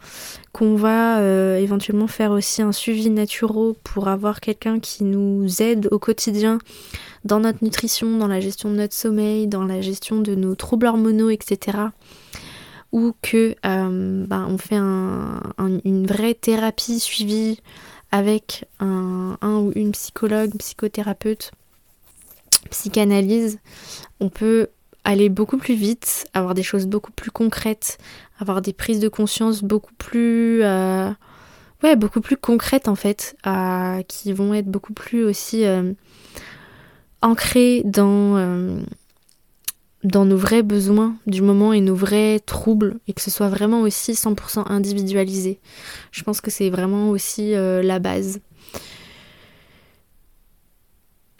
qu'on 0.54 0.76
va 0.76 1.20
euh, 1.20 1.58
éventuellement 1.58 2.08
faire 2.08 2.32
aussi 2.32 2.62
un 2.62 2.72
suivi 2.72 3.10
naturel 3.10 3.74
pour 3.84 4.08
avoir 4.08 4.40
quelqu'un 4.40 4.80
qui 4.80 5.04
nous 5.04 5.62
aide 5.62 5.88
au 5.92 6.00
quotidien 6.00 6.60
dans 7.26 7.40
notre 7.40 7.64
nutrition, 7.64 8.18
dans 8.18 8.28
la 8.28 8.40
gestion 8.40 8.70
de 8.70 8.76
notre 8.76 8.94
sommeil, 8.94 9.48
dans 9.48 9.66
la 9.66 9.82
gestion 9.82 10.22
de 10.22 10.36
nos 10.36 10.56
troubles 10.56 10.86
hormonaux, 10.86 11.30
etc. 11.30 11.78
Ou 12.92 13.14
que 13.22 13.56
euh, 13.66 14.26
ben, 14.26 14.48
on 14.50 14.58
fait 14.58 14.78
une 14.78 16.08
vraie 16.08 16.34
thérapie 16.34 17.00
suivie 17.00 17.60
avec 18.12 18.66
un, 18.80 19.38
un 19.42 19.58
ou 19.58 19.74
une 19.76 19.92
psychologue, 19.92 20.52
psychothérapeute 20.58 21.52
psychanalyse, 22.70 23.60
on 24.20 24.30
peut 24.30 24.70
aller 25.06 25.30
beaucoup 25.30 25.58
plus 25.58 25.76
vite, 25.76 26.26
avoir 26.34 26.56
des 26.56 26.64
choses 26.64 26.88
beaucoup 26.88 27.12
plus 27.12 27.32
concrètes, 27.32 28.00
avoir 28.40 28.62
des 28.62 28.74
prises 28.74 29.00
de 29.00 29.08
conscience 29.08 29.64
beaucoup 29.64 29.94
plus 29.98 30.64
euh, 30.64 31.10
ouais, 31.84 31.96
beaucoup 31.96 32.20
plus 32.22 32.36
concrètes 32.36 32.90
en 32.90 32.96
fait, 32.96 33.38
qui 34.08 34.34
vont 34.34 34.54
être 34.54 34.68
beaucoup 34.68 34.94
plus 34.94 35.24
aussi 35.24 35.64
euh, 35.66 35.94
ancrées 37.22 37.84
dans 37.86 38.36
euh, 38.36 38.82
dans 40.04 40.26
nos 40.26 40.38
vrais 40.38 40.64
besoins 40.64 41.16
du 41.28 41.42
moment 41.42 41.72
et 41.72 41.82
nos 41.82 41.96
vrais 41.96 42.40
troubles 42.40 42.98
et 43.08 43.14
que 43.14 43.22
ce 43.22 43.32
soit 43.32 43.50
vraiment 43.50 43.82
aussi 43.82 44.14
100% 44.14 44.72
individualisé. 44.72 45.60
Je 46.12 46.24
pense 46.24 46.42
que 46.42 46.52
c'est 46.52 46.70
vraiment 46.70 47.10
aussi 47.10 47.54
la 47.54 47.98
base. 47.98 48.40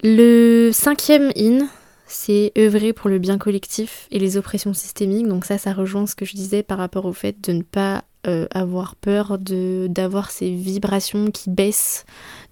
Le 0.02 0.72
cinquième 0.74 1.32
in, 1.38 1.68
c'est 2.08 2.52
œuvrer 2.58 2.94
pour 2.94 3.10
le 3.10 3.20
bien 3.20 3.38
collectif 3.38 4.08
et 4.12 4.20
les 4.20 4.38
oppressions 4.38 4.74
systémiques. 4.74 5.28
Donc 5.28 5.46
ça, 5.46 5.58
ça 5.58 5.74
rejoint 5.74 6.06
ce 6.06 6.16
que 6.16 6.26
je 6.26 6.36
disais 6.36 6.64
par 6.64 6.78
rapport 6.78 7.06
au 7.06 7.14
fait 7.14 7.36
de 7.42 7.52
ne 7.52 7.64
pas 7.64 8.04
euh, 8.28 8.48
avoir 8.52 8.96
peur 8.96 9.38
d'avoir 9.40 10.32
ces 10.32 10.50
vibrations 10.50 11.30
qui 11.30 11.52
baissent, 11.52 12.06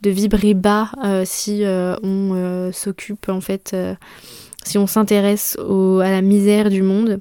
de 0.04 0.12
vibrer 0.12 0.54
bas 0.54 0.92
euh, 1.04 1.24
si 1.26 1.64
euh, 1.64 1.96
on 2.04 2.72
s'occupe 2.72 3.28
en 3.30 3.42
fait, 3.42 3.76
si 4.64 4.78
on 4.78 4.86
s'intéresse 4.86 5.58
à 5.60 6.10
la 6.10 6.22
misère 6.22 6.70
du 6.70 6.84
monde. 6.84 7.20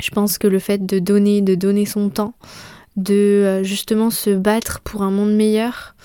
Je 0.00 0.10
pense 0.10 0.38
que 0.38 0.46
le 0.46 0.58
fait 0.58 0.86
de 0.86 0.98
donner, 0.98 1.40
de 1.40 1.54
donner 1.54 1.84
son 1.84 2.10
temps, 2.10 2.34
de 2.96 3.62
justement 3.62 4.10
se 4.10 4.30
battre 4.30 4.80
pour 4.80 5.02
un 5.02 5.10
monde 5.10 5.34
meilleur, 5.34 5.96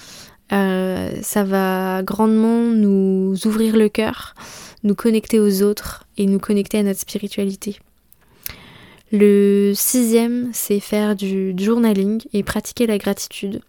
ça 0.49 1.43
va 1.43 2.01
grandement 2.03 2.61
nous 2.61 3.35
ouvrir 3.45 3.77
le 3.77 3.89
cœur, 3.89 4.33
nous 4.87 4.95
connecter 4.95 5.39
aux 5.39 5.61
autres 5.61 6.05
et 6.17 6.25
nous 6.25 6.39
connecter 6.39 6.79
à 6.79 6.83
notre 6.83 6.99
spiritualité. 6.99 7.77
Le 9.11 9.73
sixième, 9.75 10.49
c'est 10.53 10.79
faire 10.79 11.15
du 11.15 11.53
journaling 11.57 12.23
et 12.33 12.43
pratiquer 12.43 12.87
la 12.87 12.97
gratitude. 12.97 13.61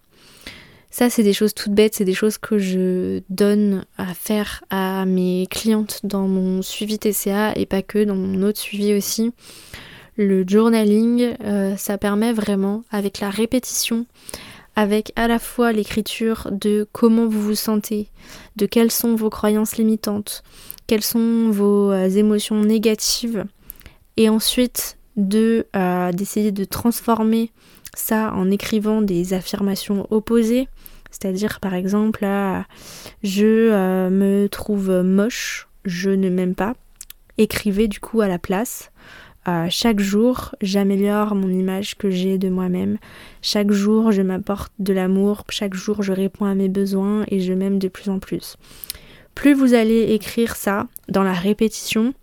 Ça, 0.91 1.09
c'est 1.09 1.23
des 1.23 1.33
choses 1.33 1.53
toutes 1.53 1.73
bêtes, 1.73 1.95
c'est 1.95 2.05
des 2.05 2.15
choses 2.15 2.37
que 2.37 2.57
je 2.57 3.21
donne 3.29 3.85
à 3.97 4.13
faire 4.13 4.63
à 4.69 5.05
mes 5.05 5.47
clientes 5.49 5.99
dans 6.03 6.27
mon 6.27 6.61
suivi 6.61 6.97
TCA 6.97 7.53
et 7.55 7.65
pas 7.65 7.83
que, 7.83 8.03
dans 8.03 8.15
mon 8.15 8.41
autre 8.41 8.59
suivi 8.59 8.93
aussi. 8.95 9.31
Le 10.17 10.43
journaling, 10.45 11.35
euh, 11.43 11.77
ça 11.77 11.97
permet 11.97 12.33
vraiment, 12.33 12.83
avec 12.91 13.19
la 13.19 13.29
répétition, 13.29 14.07
avec 14.75 15.13
à 15.15 15.27
la 15.27 15.39
fois 15.39 15.71
l'écriture 15.71 16.49
de 16.51 16.87
comment 16.91 17.27
vous 17.27 17.41
vous 17.41 17.55
sentez, 17.55 18.09
de 18.55 18.65
quelles 18.65 18.91
sont 18.91 19.15
vos 19.15 19.29
croyances 19.29 19.77
limitantes, 19.77 20.43
quelles 20.89 21.03
sont 21.03 21.51
vos 21.51 21.91
euh, 21.91 22.09
émotions 22.09 22.61
négatives, 22.61 23.45
et 24.17 24.27
ensuite 24.27 24.97
de 25.17 25.67
euh, 25.75 26.11
d'essayer 26.11 26.51
de 26.51 26.63
transformer 26.63 27.51
ça 27.93 28.33
en 28.33 28.49
écrivant 28.49 29.03
des 29.03 29.35
affirmations 29.35 30.07
opposées, 30.09 30.67
c'est-à-dire 31.11 31.59
par 31.59 31.75
exemple 31.75 32.25
je 33.21 33.45
euh, 33.45 34.09
me 34.09 34.47
trouve 34.47 34.89
moche, 35.03 35.67
je 35.85 36.09
ne 36.09 36.27
m'aime 36.27 36.55
pas. 36.55 36.73
Écrivez 37.37 37.87
du 37.87 37.99
coup 37.99 38.21
à 38.21 38.27
la 38.27 38.39
place. 38.39 38.91
chaque 39.69 39.99
jour, 39.99 40.55
j'améliore 40.59 41.35
mon 41.35 41.49
image 41.49 41.97
que 41.97 42.09
j'ai 42.09 42.39
de 42.39 42.49
moi-même. 42.49 42.97
Chaque 43.41 43.71
jour, 43.71 44.11
je 44.11 44.23
m'apporte 44.23 44.73
de 44.79 44.93
l'amour. 44.93 45.43
Chaque 45.49 45.75
jour, 45.75 46.03
je 46.03 46.13
réponds 46.13 46.45
à 46.45 46.55
mes 46.55 46.67
besoins 46.67 47.25
et 47.29 47.39
je 47.39 47.53
m'aime 47.53 47.79
de 47.79 47.87
plus 47.87 48.09
en 48.09 48.19
plus. 48.19 48.57
Plus 49.39 49.53
vous 49.53 49.73
allez 49.73 50.11
écrire 50.11 50.57
ça 50.57 50.87
dans 51.07 51.23
la 51.23 51.31
répétition, 51.31 52.13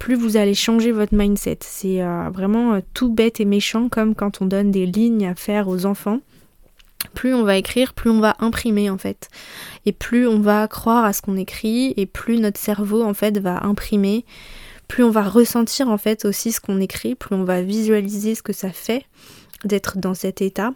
plus 0.00 0.16
vous 0.16 0.36
allez 0.36 0.54
changer 0.54 0.90
votre 0.90 1.14
mindset. 1.14 1.58
C'est 1.60 2.02
euh, 2.02 2.28
vraiment 2.30 2.74
euh, 2.74 2.80
tout 2.94 3.08
bête 3.08 3.38
et 3.38 3.44
méchant 3.44 3.88
comme 3.88 4.16
quand 4.16 4.42
on 4.42 4.46
donne 4.46 4.72
des 4.72 4.84
lignes 4.84 5.24
à 5.28 5.36
faire 5.36 5.68
aux 5.68 5.86
enfants. 5.86 6.18
Plus 7.14 7.32
on 7.32 7.44
va 7.44 7.58
écrire, 7.58 7.94
plus 7.94 8.10
on 8.10 8.18
va 8.18 8.34
imprimer 8.40 8.90
en 8.90 8.98
fait. 8.98 9.28
Et 9.86 9.92
plus 9.92 10.26
on 10.26 10.40
va 10.40 10.66
croire 10.66 11.04
à 11.04 11.12
ce 11.12 11.22
qu'on 11.22 11.36
écrit 11.36 11.94
et 11.96 12.06
plus 12.06 12.40
notre 12.40 12.58
cerveau 12.58 13.04
en 13.04 13.14
fait 13.14 13.38
va 13.38 13.64
imprimer. 13.64 14.24
Plus 14.88 15.04
on 15.04 15.10
va 15.10 15.22
ressentir 15.22 15.88
en 15.88 15.96
fait 15.96 16.24
aussi 16.24 16.50
ce 16.50 16.60
qu'on 16.60 16.80
écrit, 16.80 17.14
plus 17.14 17.36
on 17.36 17.44
va 17.44 17.62
visualiser 17.62 18.34
ce 18.34 18.42
que 18.42 18.52
ça 18.52 18.70
fait 18.70 19.04
d'être 19.64 19.98
dans 19.98 20.14
cet 20.14 20.42
état. 20.42 20.72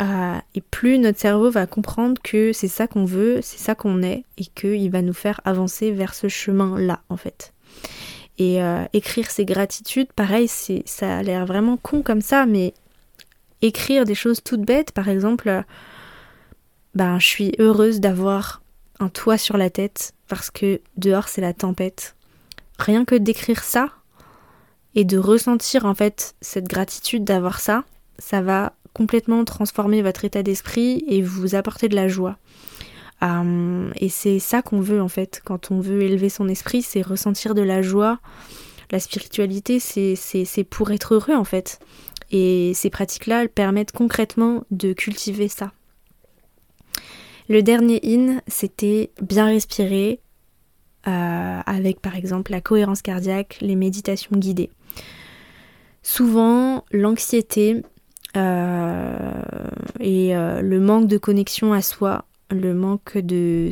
Euh, 0.00 0.38
et 0.54 0.60
plus 0.60 0.98
notre 0.98 1.18
cerveau 1.18 1.50
va 1.50 1.66
comprendre 1.66 2.20
que 2.22 2.52
c'est 2.52 2.68
ça 2.68 2.86
qu'on 2.86 3.04
veut, 3.04 3.40
c'est 3.42 3.58
ça 3.58 3.74
qu'on 3.74 4.02
est, 4.02 4.24
et 4.36 4.44
qu'il 4.44 4.90
va 4.90 5.02
nous 5.02 5.14
faire 5.14 5.40
avancer 5.44 5.90
vers 5.90 6.14
ce 6.14 6.28
chemin-là, 6.28 7.00
en 7.08 7.16
fait. 7.16 7.54
Et 8.38 8.62
euh, 8.62 8.84
écrire 8.92 9.30
ses 9.30 9.46
gratitudes, 9.46 10.12
pareil, 10.12 10.48
c'est, 10.48 10.82
ça 10.84 11.18
a 11.18 11.22
l'air 11.22 11.46
vraiment 11.46 11.78
con 11.78 12.02
comme 12.02 12.20
ça, 12.20 12.44
mais 12.44 12.74
écrire 13.62 14.04
des 14.04 14.14
choses 14.14 14.42
toutes 14.44 14.62
bêtes, 14.62 14.92
par 14.92 15.08
exemple, 15.08 15.64
ben, 16.94 17.18
je 17.18 17.26
suis 17.26 17.52
heureuse 17.58 18.00
d'avoir 18.00 18.62
un 19.00 19.08
toit 19.08 19.38
sur 19.38 19.56
la 19.56 19.70
tête 19.70 20.12
parce 20.28 20.50
que 20.50 20.80
dehors 20.96 21.28
c'est 21.28 21.40
la 21.40 21.52
tempête. 21.52 22.16
Rien 22.78 23.04
que 23.04 23.14
d'écrire 23.14 23.62
ça 23.62 23.90
et 24.94 25.04
de 25.04 25.18
ressentir 25.18 25.84
en 25.84 25.94
fait 25.94 26.34
cette 26.40 26.68
gratitude 26.68 27.24
d'avoir 27.24 27.60
ça, 27.60 27.84
ça 28.18 28.40
va 28.40 28.72
complètement 28.96 29.44
transformer 29.44 30.00
votre 30.00 30.24
état 30.24 30.42
d'esprit 30.42 31.04
et 31.06 31.20
vous 31.20 31.54
apporter 31.54 31.86
de 31.86 31.94
la 31.94 32.08
joie. 32.08 32.38
Euh, 33.22 33.90
et 33.96 34.08
c'est 34.08 34.38
ça 34.38 34.62
qu'on 34.62 34.80
veut 34.80 35.02
en 35.02 35.08
fait, 35.08 35.42
quand 35.44 35.70
on 35.70 35.80
veut 35.80 36.00
élever 36.00 36.30
son 36.30 36.48
esprit, 36.48 36.80
c'est 36.80 37.02
ressentir 37.02 37.54
de 37.54 37.60
la 37.60 37.82
joie. 37.82 38.20
La 38.90 38.98
spiritualité, 38.98 39.80
c'est 39.80 40.64
pour 40.64 40.92
être 40.92 41.12
heureux 41.12 41.34
en 41.34 41.44
fait. 41.44 41.78
Et 42.30 42.72
ces 42.74 42.88
pratiques-là, 42.88 43.48
permettent 43.48 43.92
concrètement 43.92 44.64
de 44.70 44.94
cultiver 44.94 45.48
ça. 45.48 45.72
Le 47.50 47.62
dernier 47.62 48.00
in, 48.02 48.40
c'était 48.48 49.10
bien 49.20 49.44
respirer, 49.44 50.20
euh, 51.06 51.60
avec 51.66 52.00
par 52.00 52.16
exemple 52.16 52.50
la 52.50 52.62
cohérence 52.62 53.02
cardiaque, 53.02 53.58
les 53.60 53.76
méditations 53.76 54.36
guidées. 54.36 54.70
Souvent, 56.02 56.86
l'anxiété 56.92 57.82
et 58.36 60.34
le 60.34 60.78
manque 60.78 61.06
de 61.06 61.18
connexion 61.18 61.72
à 61.72 61.82
soi 61.82 62.24
le 62.50 62.74
manque 62.74 63.18
de, 63.18 63.70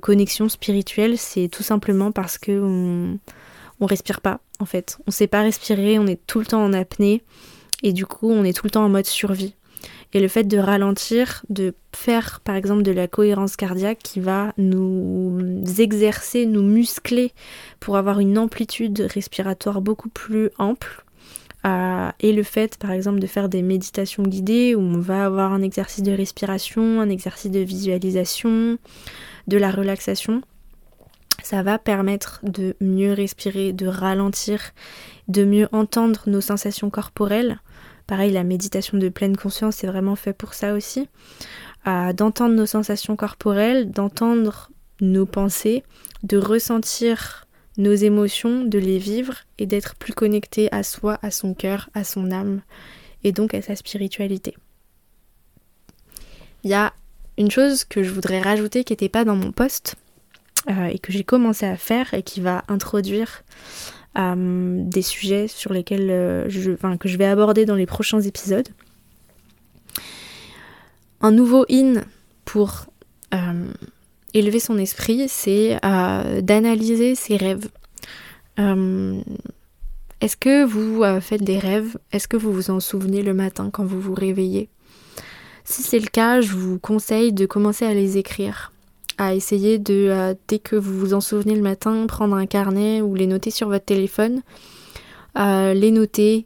connexion 0.00 0.48
spirituelle, 0.48 1.18
c'est 1.18 1.48
tout 1.48 1.62
simplement 1.62 2.12
parce 2.12 2.38
que 2.38 2.52
on, 2.52 3.18
on 3.80 3.86
respire 3.86 4.20
pas, 4.20 4.40
en 4.60 4.64
fait. 4.64 4.98
On 5.06 5.10
sait 5.10 5.26
pas 5.26 5.42
respirer, 5.42 5.98
on 5.98 6.06
est 6.06 6.20
tout 6.26 6.38
le 6.38 6.46
temps 6.46 6.64
en 6.64 6.72
apnée, 6.72 7.22
et 7.82 7.92
du 7.92 8.06
coup, 8.06 8.30
on 8.30 8.44
est 8.44 8.56
tout 8.56 8.66
le 8.66 8.70
temps 8.70 8.84
en 8.84 8.88
mode 8.88 9.06
survie. 9.06 9.54
Et 10.14 10.20
le 10.20 10.28
fait 10.28 10.44
de 10.44 10.58
ralentir, 10.58 11.44
de 11.48 11.74
faire 11.92 12.40
par 12.44 12.54
exemple 12.54 12.82
de 12.82 12.92
la 12.92 13.08
cohérence 13.08 13.56
cardiaque 13.56 13.98
qui 13.98 14.20
va 14.20 14.54
nous 14.56 15.60
exercer, 15.78 16.46
nous 16.46 16.62
muscler 16.62 17.32
pour 17.80 17.96
avoir 17.96 18.20
une 18.20 18.38
amplitude 18.38 19.08
respiratoire 19.12 19.80
beaucoup 19.80 20.08
plus 20.08 20.50
ample, 20.56 21.03
et 21.64 22.32
le 22.32 22.42
fait 22.42 22.76
par 22.76 22.90
exemple 22.90 23.20
de 23.20 23.26
faire 23.26 23.48
des 23.48 23.62
méditations 23.62 24.22
guidées 24.22 24.74
où 24.74 24.80
on 24.80 24.98
va 24.98 25.24
avoir 25.24 25.52
un 25.52 25.62
exercice 25.62 26.02
de 26.02 26.12
respiration, 26.12 27.00
un 27.00 27.08
exercice 27.08 27.50
de 27.50 27.60
visualisation, 27.60 28.78
de 29.48 29.56
la 29.56 29.70
relaxation, 29.70 30.42
ça 31.42 31.62
va 31.62 31.78
permettre 31.78 32.40
de 32.42 32.74
mieux 32.80 33.12
respirer, 33.12 33.72
de 33.72 33.86
ralentir, 33.86 34.72
de 35.28 35.44
mieux 35.44 35.68
entendre 35.72 36.22
nos 36.26 36.40
sensations 36.40 36.90
corporelles. 36.90 37.60
Pareil, 38.06 38.32
la 38.32 38.44
méditation 38.44 38.98
de 38.98 39.08
pleine 39.08 39.36
conscience 39.36 39.82
est 39.84 39.86
vraiment 39.86 40.16
fait 40.16 40.32
pour 40.32 40.54
ça 40.54 40.74
aussi. 40.74 41.08
d'entendre 41.84 42.54
nos 42.54 42.66
sensations 42.66 43.16
corporelles, 43.16 43.90
d'entendre 43.90 44.70
nos 45.00 45.26
pensées, 45.26 45.82
de 46.22 46.38
ressentir 46.38 47.43
nos 47.76 47.94
émotions, 47.94 48.64
de 48.64 48.78
les 48.78 48.98
vivre 48.98 49.34
et 49.58 49.66
d'être 49.66 49.96
plus 49.96 50.12
connecté 50.12 50.68
à 50.72 50.82
soi, 50.82 51.18
à 51.22 51.30
son 51.30 51.54
cœur, 51.54 51.90
à 51.94 52.04
son 52.04 52.30
âme 52.30 52.62
et 53.24 53.32
donc 53.32 53.54
à 53.54 53.62
sa 53.62 53.74
spiritualité. 53.74 54.54
Il 56.62 56.70
y 56.70 56.74
a 56.74 56.92
une 57.36 57.50
chose 57.50 57.84
que 57.84 58.02
je 58.02 58.10
voudrais 58.10 58.40
rajouter 58.40 58.84
qui 58.84 58.92
n'était 58.92 59.08
pas 59.08 59.24
dans 59.24 59.36
mon 59.36 59.52
poste 59.52 59.96
euh, 60.70 60.86
et 60.86 60.98
que 60.98 61.12
j'ai 61.12 61.24
commencé 61.24 61.66
à 61.66 61.76
faire 61.76 62.14
et 62.14 62.22
qui 62.22 62.40
va 62.40 62.62
introduire 62.68 63.42
euh, 64.16 64.82
des 64.84 65.02
sujets 65.02 65.48
sur 65.48 65.72
lesquels 65.72 66.10
euh, 66.10 66.48
je, 66.48 66.72
que 66.96 67.08
je 67.08 67.18
vais 67.18 67.26
aborder 67.26 67.66
dans 67.66 67.74
les 67.74 67.86
prochains 67.86 68.20
épisodes. 68.20 68.68
Un 71.20 71.32
nouveau 71.32 71.66
in 71.70 72.02
pour 72.44 72.86
élever 74.34 74.58
son 74.58 74.78
esprit, 74.78 75.26
c'est 75.28 75.78
euh, 75.84 76.40
d'analyser 76.40 77.14
ses 77.14 77.36
rêves. 77.36 77.68
Euh, 78.58 79.20
est-ce 80.20 80.36
que 80.36 80.64
vous 80.64 81.02
euh, 81.02 81.20
faites 81.20 81.42
des 81.42 81.58
rêves? 81.58 81.96
Est-ce 82.12 82.28
que 82.28 82.36
vous 82.36 82.52
vous 82.52 82.70
en 82.70 82.80
souvenez 82.80 83.22
le 83.22 83.32
matin 83.32 83.70
quand 83.72 83.84
vous 83.84 84.00
vous 84.00 84.14
réveillez? 84.14 84.68
Si 85.64 85.82
c'est 85.82 86.00
le 86.00 86.08
cas, 86.08 86.40
je 86.40 86.52
vous 86.52 86.78
conseille 86.78 87.32
de 87.32 87.46
commencer 87.46 87.86
à 87.86 87.94
les 87.94 88.18
écrire, 88.18 88.72
à 89.16 89.34
essayer 89.34 89.78
de, 89.78 90.36
dès 90.46 90.58
que 90.58 90.76
vous 90.76 90.98
vous 90.98 91.14
en 91.14 91.22
souvenez 91.22 91.54
le 91.54 91.62
matin, 91.62 92.06
prendre 92.06 92.36
un 92.36 92.44
carnet 92.44 93.00
ou 93.00 93.14
les 93.14 93.26
noter 93.26 93.50
sur 93.50 93.68
votre 93.68 93.86
téléphone, 93.86 94.42
les 95.36 95.90
noter, 95.90 96.44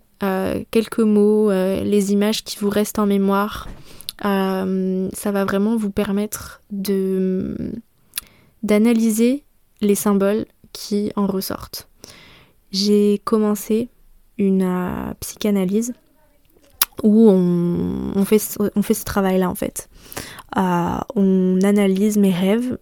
quelques 0.70 1.00
mots, 1.00 1.50
les 1.50 2.12
images 2.12 2.44
qui 2.44 2.58
vous 2.60 2.70
restent 2.70 3.00
en 3.00 3.06
mémoire, 3.06 3.66
euh, 4.24 5.08
ça 5.12 5.30
va 5.30 5.44
vraiment 5.44 5.76
vous 5.76 5.90
permettre 5.90 6.62
de 6.70 7.72
d'analyser 8.62 9.44
les 9.80 9.94
symboles 9.94 10.46
qui 10.72 11.12
en 11.14 11.26
ressortent. 11.26 11.88
J'ai 12.72 13.20
commencé 13.24 13.88
une 14.36 14.62
euh, 14.62 15.14
psychanalyse 15.20 15.94
où 17.04 17.30
on, 17.30 18.24
fait, 18.24 18.58
on 18.74 18.82
fait 18.82 18.94
ce 18.94 19.04
travail-là 19.04 19.48
en 19.48 19.54
fait. 19.54 19.88
Euh, 20.56 20.98
on 21.14 21.60
analyse 21.62 22.18
mes 22.18 22.32
rêves 22.32 22.76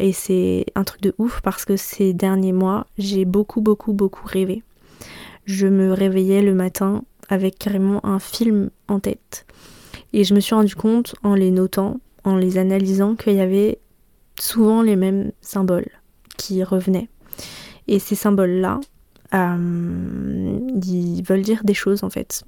et 0.00 0.12
c'est 0.12 0.66
un 0.74 0.82
truc 0.82 1.00
de 1.00 1.14
ouf 1.18 1.40
parce 1.42 1.64
que 1.64 1.76
ces 1.76 2.12
derniers 2.12 2.52
mois, 2.52 2.88
j'ai 2.98 3.24
beaucoup, 3.24 3.60
beaucoup, 3.60 3.92
beaucoup 3.92 4.26
rêvé. 4.26 4.64
Je 5.44 5.68
me 5.68 5.92
réveillais 5.92 6.42
le 6.42 6.54
matin 6.54 7.04
avec 7.28 7.56
carrément 7.56 8.04
un 8.04 8.18
film 8.18 8.70
en 8.88 8.98
tête. 8.98 9.46
Et 10.12 10.24
je 10.24 10.34
me 10.34 10.40
suis 10.40 10.54
rendu 10.54 10.74
compte 10.74 11.14
en 11.22 11.34
les 11.34 11.50
notant, 11.50 12.00
en 12.24 12.36
les 12.36 12.58
analysant, 12.58 13.14
qu'il 13.14 13.34
y 13.34 13.40
avait 13.40 13.78
souvent 14.38 14.82
les 14.82 14.96
mêmes 14.96 15.32
symboles 15.40 15.90
qui 16.36 16.62
revenaient. 16.64 17.08
Et 17.88 17.98
ces 17.98 18.14
symboles-là, 18.14 18.80
euh, 19.34 20.58
ils 20.84 21.22
veulent 21.22 21.42
dire 21.42 21.64
des 21.64 21.74
choses 21.74 22.04
en 22.04 22.10
fait. 22.10 22.44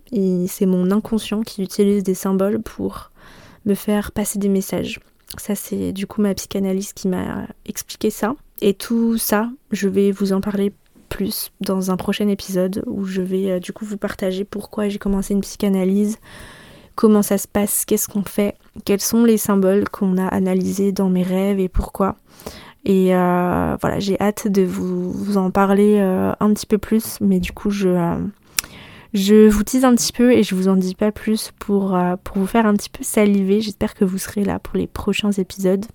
C'est 0.47 0.67
mon 0.67 0.91
inconscient 0.91 1.43
qui 1.43 1.63
utilise 1.63 2.03
des 2.03 2.15
symboles 2.15 2.61
pour 2.61 3.11
me 3.65 3.75
faire 3.75 4.13
passer 4.13 4.39
des 4.39 4.49
messages. 4.49 5.01
Ça, 5.39 5.55
c'est 5.55 5.93
du 5.93 6.07
coup 6.07 6.21
ma 6.21 6.35
psychanalyse 6.35 6.93
qui 6.93 7.09
m'a 7.09 7.47
expliqué 7.67 8.11
ça. 8.11 8.37
Et 8.61 8.75
tout 8.75 9.19
ça, 9.19 9.51
je 9.73 9.89
vais 9.89 10.11
vous 10.11 10.33
en 10.33 10.41
parler 10.41 10.73
plus 11.09 11.51
dans 11.61 11.91
un 11.91 11.97
prochain 11.97 12.29
épisode 12.29 12.83
où 12.87 13.05
je 13.05 13.23
vais 13.23 13.51
euh, 13.51 13.61
du 13.61 13.73
coup 13.73 13.85
vous 13.85 13.97
partager 13.97 14.45
pourquoi 14.45 14.89
j'ai 14.89 14.99
commencé 14.99 15.33
une 15.33 15.43
psychanalyse, 15.43 16.19
comment 16.95 17.23
ça 17.23 17.39
se 17.39 17.49
passe, 17.49 17.85
qu'est-ce 17.85 18.09
qu'on 18.09 18.25
fait, 18.25 18.55
quels 18.85 19.01
sont 19.01 19.25
les 19.25 19.39
symboles 19.39 19.89
qu'on 19.89 20.19
a 20.19 20.27
analysés 20.27 20.93
dans 20.93 21.09
mes 21.09 21.23
rêves 21.23 21.61
et 21.61 21.69
pourquoi. 21.69 22.17
Et 22.85 23.15
euh, 23.15 23.77
voilà, 23.81 23.99
j'ai 23.99 24.21
hâte 24.21 24.49
de 24.49 24.63
vous, 24.63 25.37
en 25.37 25.51
parler 25.51 25.99
euh, 26.01 26.33
un 26.39 26.53
petit 26.53 26.67
peu 26.67 26.79
plus, 26.79 27.19
mais 27.21 27.41
du 27.41 27.53
coup, 27.53 27.71
je, 27.71 27.89
euh, 27.89 28.17
Je 29.15 29.49
vous 29.49 29.63
tease 29.63 29.85
un 29.85 29.95
petit 29.95 30.13
peu 30.13 30.33
et 30.33 30.43
je 30.43 30.55
vous 30.55 30.69
en 30.69 30.77
dis 30.77 30.95
pas 30.95 31.11
plus 31.11 31.53
pour, 31.59 31.97
vous 32.35 32.47
faire 32.47 32.67
un 32.67 32.75
petit 32.75 32.91
peu 32.91 33.03
saliver. 33.03 33.61
J'espère 33.61 33.95
que 33.95 34.05
vous 34.05 34.19
serez 34.19 34.45
là 34.45 34.59
pour 34.59 34.77
les 34.77 34.87
prochains 34.87 35.33
épisodes. 35.33 35.87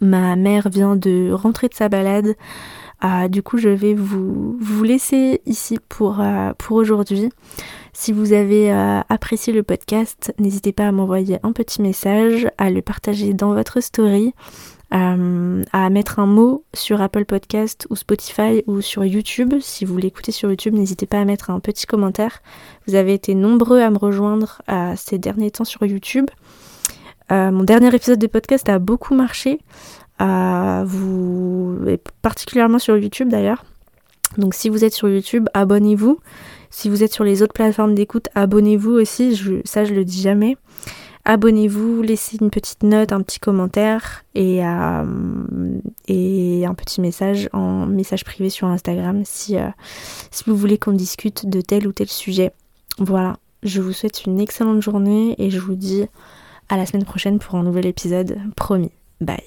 Ma 0.00 0.36
mère 0.36 0.70
vient 0.70 0.96
de 0.96 1.30
rentrer 1.32 1.68
de 1.68 1.74
sa 1.74 1.88
balade. 1.88 2.34
Du 3.28 3.42
coup, 3.42 3.58
je 3.58 3.68
vais 3.68 3.94
vous, 3.94 4.84
laisser 4.84 5.42
ici 5.44 5.78
pour 5.88 6.22
aujourd'hui. 6.70 7.30
Si 7.94 8.12
vous 8.12 8.32
avez 8.32 8.70
apprécié 9.08 9.52
le 9.52 9.62
podcast, 9.62 10.34
n'hésitez 10.38 10.72
pas 10.72 10.88
à 10.88 10.92
m'envoyer 10.92 11.38
un 11.42 11.52
petit 11.52 11.82
message, 11.82 12.48
à 12.58 12.70
le 12.70 12.80
partager 12.82 13.34
dans 13.34 13.52
votre 13.52 13.80
story, 13.80 14.32
euh, 14.94 15.62
à 15.72 15.88
mettre 15.88 16.18
un 16.18 16.26
mot 16.26 16.64
sur 16.74 17.00
Apple 17.00 17.24
Podcast 17.24 17.86
ou 17.88 17.96
Spotify 17.96 18.62
ou 18.66 18.82
sur 18.82 19.04
YouTube. 19.04 19.54
Si 19.60 19.86
vous 19.86 19.96
l'écoutez 19.96 20.32
sur 20.32 20.50
YouTube, 20.50 20.74
n'hésitez 20.74 21.06
pas 21.06 21.18
à 21.18 21.24
mettre 21.24 21.48
un 21.48 21.60
petit 21.60 21.86
commentaire. 21.86 22.42
Vous 22.86 22.94
avez 22.94 23.14
été 23.14 23.34
nombreux 23.34 23.80
à 23.80 23.88
me 23.88 23.96
rejoindre 23.96 24.60
à 24.66 24.94
ces 24.96 25.16
derniers 25.16 25.50
temps 25.50 25.64
sur 25.64 25.82
YouTube. 25.84 26.26
Euh, 27.30 27.50
mon 27.50 27.64
dernier 27.64 27.94
épisode 27.94 28.18
de 28.18 28.26
podcast 28.26 28.68
a 28.68 28.78
beaucoup 28.78 29.14
marché, 29.14 29.60
euh, 30.20 31.96
particulièrement 32.20 32.78
sur 32.78 32.98
YouTube 32.98 33.30
d'ailleurs. 33.30 33.64
Donc 34.36 34.52
si 34.52 34.68
vous 34.68 34.84
êtes 34.84 34.94
sur 34.94 35.08
YouTube, 35.08 35.48
abonnez-vous. 35.54 36.18
Si 36.72 36.88
vous 36.88 37.04
êtes 37.04 37.12
sur 37.12 37.22
les 37.22 37.42
autres 37.42 37.54
plateformes 37.54 37.94
d'écoute, 37.94 38.28
abonnez-vous 38.34 38.90
aussi. 38.90 39.36
Je, 39.36 39.60
ça, 39.64 39.84
je 39.84 39.94
le 39.94 40.04
dis 40.04 40.20
jamais 40.20 40.56
abonnez-vous, 41.24 42.02
laissez 42.02 42.38
une 42.40 42.50
petite 42.50 42.82
note, 42.82 43.12
un 43.12 43.22
petit 43.22 43.38
commentaire 43.38 44.24
et, 44.34 44.64
euh, 44.64 45.04
un 46.08 46.74
petit 46.74 47.00
message 47.00 47.48
en 47.52 47.86
message 47.86 48.24
privé 48.24 48.50
sur 48.50 48.66
Instagram 48.66 49.22
si, 49.24 49.56
euh, 49.56 49.68
si 50.30 50.44
vous 50.46 50.56
voulez 50.56 50.78
qu'on 50.78 50.92
discute 50.92 51.48
de 51.48 51.60
tel 51.60 51.86
ou 51.86 51.92
tel 51.92 52.08
sujet. 52.08 52.52
Voilà, 52.98 53.36
je 53.62 53.80
vous 53.80 53.92
souhaite 53.92 54.24
une 54.24 54.40
excellente 54.40 54.82
journée 54.82 55.34
et 55.38 55.50
je 55.50 55.58
vous 55.58 55.76
dis 55.76 56.06
à 56.68 56.76
la 56.76 56.86
semaine 56.86 57.04
prochaine 57.04 57.38
pour 57.38 57.54
un 57.56 57.62
nouvel 57.62 57.86
épisode. 57.86 58.38
Promis. 58.56 58.92
Bye. 59.20 59.42